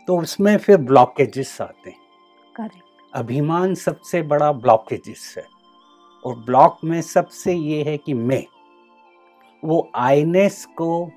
तो 0.07 0.19
उसमें 0.19 0.57
फिर 0.57 0.77
ब्लॉकेजेस 0.77 1.59
आते 1.61 1.91
हैं। 1.91 2.08
करेक्ट 2.59 2.85
अभिमान 3.15 3.75
सबसे 3.75 4.23
बड़ा 4.23 4.53
ब्लॉकेजेस 4.53 5.35
है 5.39 5.45
और 6.25 6.35
ब्लॉक 6.35 6.79
में 6.85 7.01
सबसे 7.03 7.55
ये 7.55 7.83
है 7.83 7.97
कि 7.97 8.15
मैं 8.15 8.45
वो 9.65 9.91
आईनेस 9.95 10.67
को 10.67 11.11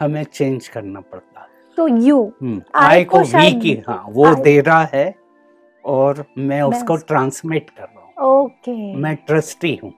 हमें 0.00 0.24
चेंज 0.24 0.68
करना 0.68 1.00
पड़ता 1.00 1.40
है। 1.40 1.46
तो 1.76 1.88
यू 1.88 2.32
हम्म, 2.42 2.62
आई 2.74 3.04
को 3.04 3.18
को 3.18 3.22
वी 3.22 3.60
की 3.60 3.82
हाँ 3.88 4.04
वो 4.08 4.34
दे 4.34 4.60
रहा 4.60 4.84
है 4.84 5.14
और 5.84 6.24
मैं 6.38 6.62
उसको। 6.62 6.96
ट्रांसमिट 6.96 7.70
कर 7.70 7.82
रहा 7.82 8.00
हूँ। 8.00 8.44
ओके। 8.44 8.94
मैं 8.94 9.16
ट्रस्टी 9.16 9.80
हूँ। 9.84 9.94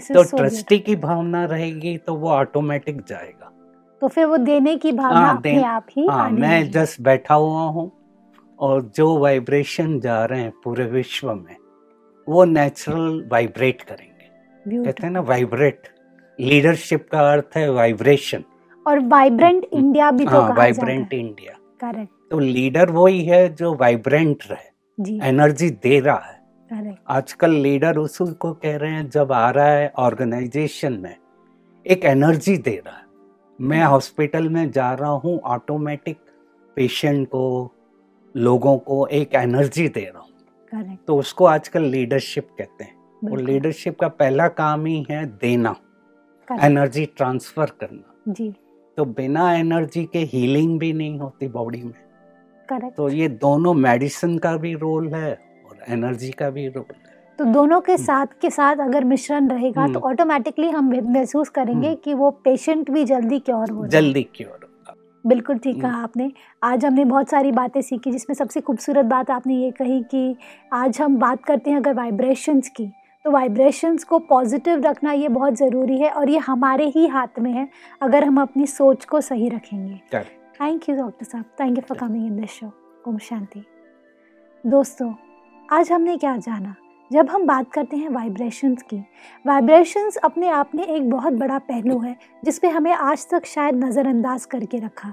तो 0.00 0.24
सो 0.24 0.36
ट्रस्टी 0.36 0.78
की 0.78 0.96
भावना 0.96 1.44
रहेगी 1.44 1.98
तो 1.98 2.14
वो 2.14 2.30
ऑटोमेटिक 2.30 3.00
जाएगा। 3.00 3.52
तो 4.00 4.08
फिर 4.08 4.24
वो 4.24 4.36
देने 4.36 4.76
की 4.76 4.92
भावना 4.92 5.20
हाँ, 5.20 5.36
अपने 5.36 5.52
दे- 5.52 5.64
आप 5.64 5.86
ही 5.96 6.06
हाँ 6.06 6.30
मैं 6.30 6.70
जस्ट 6.70 7.00
बैठा 7.00 7.34
हुआ 7.34 7.62
हूँ। 7.62 7.92
और 8.58 8.82
जो 8.96 9.16
वाइब्रेशन 9.18 9.98
जा 10.00 10.24
रहे 10.24 10.40
हैं 10.40 10.52
पूरे 10.64 10.84
विश्व 10.84 11.34
में 11.34 11.56
वो 12.28 12.44
नेचुरल 12.44 13.24
वाइब्रेट 13.32 13.82
करेंगे। 13.82 14.84
कहते 14.84 15.02
हैं 15.02 15.10
ना 15.10 15.20
वाइब्रेट 15.20 15.88
लीडरशिप 16.38 17.08
का 17.12 17.32
अर्थ 17.32 17.56
है 17.56 17.68
वाइब्रेशन 17.72 18.44
और 18.86 18.98
वाइब्रेंट 18.98 19.64
इंडिया 19.64 20.10
भी 20.10 20.24
तो 20.24 20.30
हाँ 20.30 20.54
वाइब्रेंट 20.56 21.12
इंडिया 21.12 21.58
करेक्ट 21.80 22.12
तो 22.30 22.38
लीडर 22.38 22.90
वही 22.90 23.24
है 23.24 23.54
जो 23.54 23.74
वाइब्रेंट 23.74 24.42
रहे। 24.50 25.28
एनर्जी 25.28 25.70
दे 25.70 26.00
रहा 26.00 26.18
है। 26.18 26.96
आजकल 27.08 27.50
लीडर 27.50 27.96
उसी 27.98 28.32
को 28.34 28.52
कह 28.52 28.76
रहे 28.76 28.90
हैं 28.90 29.08
जब 29.10 29.32
आ 29.32 29.50
रहा 29.50 29.66
है 29.66 29.92
ऑर्गेनाइजेशन 29.98 30.92
में। 30.92 31.16
एक 31.86 32.04
एनर्जी 32.04 32.56
दे 32.58 32.76
रहा 32.86 32.96
है। 32.96 33.02
मैं 33.58 33.82
हॉस्पिटल 33.84 34.48
में 34.48 34.70
जा 34.70 34.92
रहा 34.92 35.10
हूँ 35.10 35.38
ऑटोमेटिक 35.40 36.18
पेशेंट 36.76 37.26
को 37.28 37.73
लोगों 38.34 38.76
को 38.78 39.06
एक 39.06 39.34
एनर्जी 39.34 39.88
दे 39.88 40.00
रहा 40.00 40.22
हूँ। 40.22 40.30
करेक्ट 40.72 41.06
तो 41.06 41.16
उसको 41.16 41.44
आजकल 41.44 41.82
लीडरशिप 41.82 42.48
कहते 42.58 42.84
हैं। 42.84 43.30
और 43.32 43.40
लीडरशिप 43.40 43.98
का 44.00 44.08
पहला 44.08 44.48
काम 44.48 44.86
ही 44.86 45.06
है 45.10 45.24
देना। 45.26 45.74
एनर्जी 46.48 47.04
ट्रांसफ़र 47.06 47.66
करना। 47.80 48.32
जी। 48.32 48.54
तो 48.96 49.04
बिना 49.04 49.52
एनर्जी 49.54 50.04
के 50.04 50.18
हीलिंग 50.18 50.78
भी 50.78 50.92
नहीं 50.92 51.18
होती 51.18 51.48
बॉडी 51.48 51.82
में। 51.82 51.92
करेक्ट 52.68 52.96
तो 52.96 53.08
ये 53.08 53.28
दोनों 53.28 53.74
मेडिसिन 53.74 54.38
का 54.38 54.56
भी 54.56 54.74
रोल 54.74 55.08
है 55.08 55.32
और 55.66 55.78
एनर्जी 55.88 56.30
का 56.30 56.50
भी 56.50 56.66
रोल 56.68 56.94
है। 56.96 57.12
तो 57.38 57.44
दोनों 57.44 57.80
के 57.80 57.96
साथ 57.98 58.26
के 58.42 58.50
साथ 58.50 58.76
अगर 58.76 59.04
मिश्रण 59.04 59.48
रहेगा 59.48 59.86
तो 59.86 59.92
हम्म। 59.92 60.10
ऑटोमेटिकली 60.10 60.68
हम 60.70 60.92
महसूस 61.04 61.48
करेंगे 61.48 61.86
हम्म। 61.86 61.98
कि 62.04 62.14
वो 62.14 62.30
पेशेंट 62.30 62.90
भी 62.90 63.04
जल्दी 63.04 63.38
क्योर 63.38 63.70
हो 63.70 63.86
जल्दी 63.86 64.22
क्योर 64.22 64.63
बिल्कुल 65.24 65.58
ठीक 65.58 65.74
हम्म। 65.74 65.82
कहा 65.82 66.02
आपने। 66.02 66.30
आज 66.62 66.84
हमने 66.84 67.04
बहुत 67.04 67.28
सारी 67.28 67.52
बातें 67.52 67.80
सीखी 67.82 68.10
जिसमें 68.12 68.34
सबसे 68.34 68.60
खूबसूरत 68.60 69.04
बात 69.04 69.30
आपने 69.30 69.54
ये 69.54 69.70
कही 69.70 70.02
कि 70.10 70.36
आज 70.72 71.00
हम 71.00 71.16
बात 71.16 71.44
करते 71.44 71.70
हैं 71.70 71.76
अगर 71.76 71.94
वाइब्रेशंस 71.94 72.68
की 72.68 72.86
तो 73.24 73.30
वाइब्रेशंस 73.30 74.04
को 74.04 74.18
पॉजिटिव 74.18 74.82
रखना 74.82 75.12
ये 75.12 75.28
बहुत 75.28 75.54
ज़रूरी 75.54 75.98
है 76.00 76.10
और 76.10 76.30
ये 76.30 76.38
हमारे 76.38 76.86
ही 76.86 77.06
हाथ 77.06 77.38
में 77.38 77.50
है 77.52 77.68
अगर 78.02 78.24
हम 78.24 78.40
अपनी 78.40 78.66
सोच 78.66 79.04
को 79.04 79.20
सही 79.20 79.48
रखेंगे। 79.48 80.00
थैंक 80.14 80.88
यू 80.88 80.96
डॉक्टर 80.96 81.26
साहब। 81.26 81.44
Thank 81.60 81.78
you 81.78 81.82
for 81.88 81.98
coming 81.98 82.26
in 82.26 82.40
this 82.40 82.50
show 82.50 82.72
ओम 83.08 83.18
शांति। 83.20 83.64
दोस्तों 84.64 85.12
आज 85.68 85.92
हमने 85.92 86.16
क्या 86.16 86.36
जाना? 86.36 86.74
जब 87.10 87.28
हम 87.28 87.44
बात 87.46 87.70
करते 87.72 87.96
हैं 87.96 88.08
वाइब्रेशंस 88.08 88.82
की 88.82 88.96
वाइब्रेशंस 89.44 90.16
अपने 90.16 90.48
आप 90.48 90.70
में 90.74 90.84
एक 90.84 91.10
बहुत 91.10 91.32
बड़ा 91.32 91.58
पहलू 91.58 91.98
है, 91.98 92.16
जिस 92.44 92.58
पे 92.58 92.68
हमें 92.68 92.92
आज 92.92 93.26
तक 93.30 93.46
शायद 93.46 93.84
नज़रअंदाज 93.84 94.44
करके 94.44 94.78
रखा। 94.78 95.12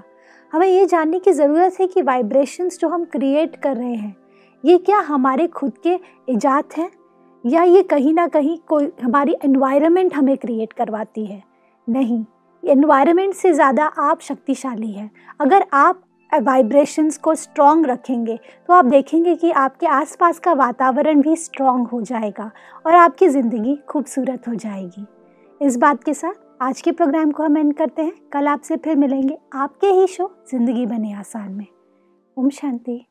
हमें 0.52 0.66
ये 0.66 0.86
जानने 0.86 1.18
की 1.18 1.32
ज़रूरत 1.32 1.76
है 1.80 1.86
कि 1.86 2.02
वाइब्रेशंस 2.02 2.78
जो 2.78 2.88
हम 2.88 3.04
क्रिएट 3.04 3.56
कर 3.56 3.76
रहे 3.76 3.94
हैं, 3.94 4.14
ये 4.64 4.78
क्या 4.78 4.98
हमारे 4.98 5.46
खुद 5.48 5.78
के 5.86 5.98
ईजाद 6.28 6.64
हैं? 6.76 6.90
या 7.44 7.62
ये 7.62 7.82
कहीं 7.82 8.12
ना 8.14 8.26
कहीं 8.28 8.56
कोई 8.68 8.90
हमारी 9.02 9.34
एनवायरनमेंट 9.44 10.14
हमें 10.14 10.36
क्रिएट 10.36 10.72
करवाती 10.72 11.24
है? 11.26 11.42
नहीं 11.88 12.24
एनवायरनमेंट 12.62 13.34
से 13.34 13.52
ज़्यादा 13.52 13.84
आप 13.84 14.20
शक्तिशाली 14.20 14.90
हैं। 14.92 15.10
अगर 15.40 15.64
आप 15.72 16.02
वाइब्रेशंस 16.32 17.16
को 17.18 17.34
स्ट्रॉन्ग 17.34 17.86
रखेंगे 17.86 18.38
तो 18.68 18.72
आप 18.72 18.84
देखेंगे 18.84 19.34
कि 19.36 19.50
आपके 19.52 19.86
आसपास 19.88 20.38
का 20.38 20.52
वातावरण 20.54 21.20
भी 21.22 21.36
स्ट्रॉन्ग 21.36 21.88
हो 21.88 22.00
जाएगा 22.02 22.50
और 22.86 22.94
आपकी 22.94 23.28
ज़िंदगी 23.28 23.76
खूबसूरत 23.88 24.48
हो 24.48 24.54
जाएगी। 24.54 25.06
इस 25.60 25.76
बात 25.76 26.04
के 26.04 26.14
साथ 26.14 26.34
आज 26.62 26.80
के 26.80 26.92
प्रोग्राम 26.92 27.30
को 27.30 27.42
हम 27.42 27.56
एंड 27.58 27.74
करते 27.76 28.02
हैं। 28.02 28.12
कल 28.32 28.48
आपसे 28.48 28.76
फिर 28.76 28.96
मिलेंगे 28.96 29.38
आपके 29.54 29.86
ही 29.88 30.06
शो 30.08 30.30
ज़िंदगी 30.50 30.86
बने 30.86 31.12
आसान 31.12 31.50
में। 31.52 31.66
ओम 32.36 32.50
शांति। 32.50 33.04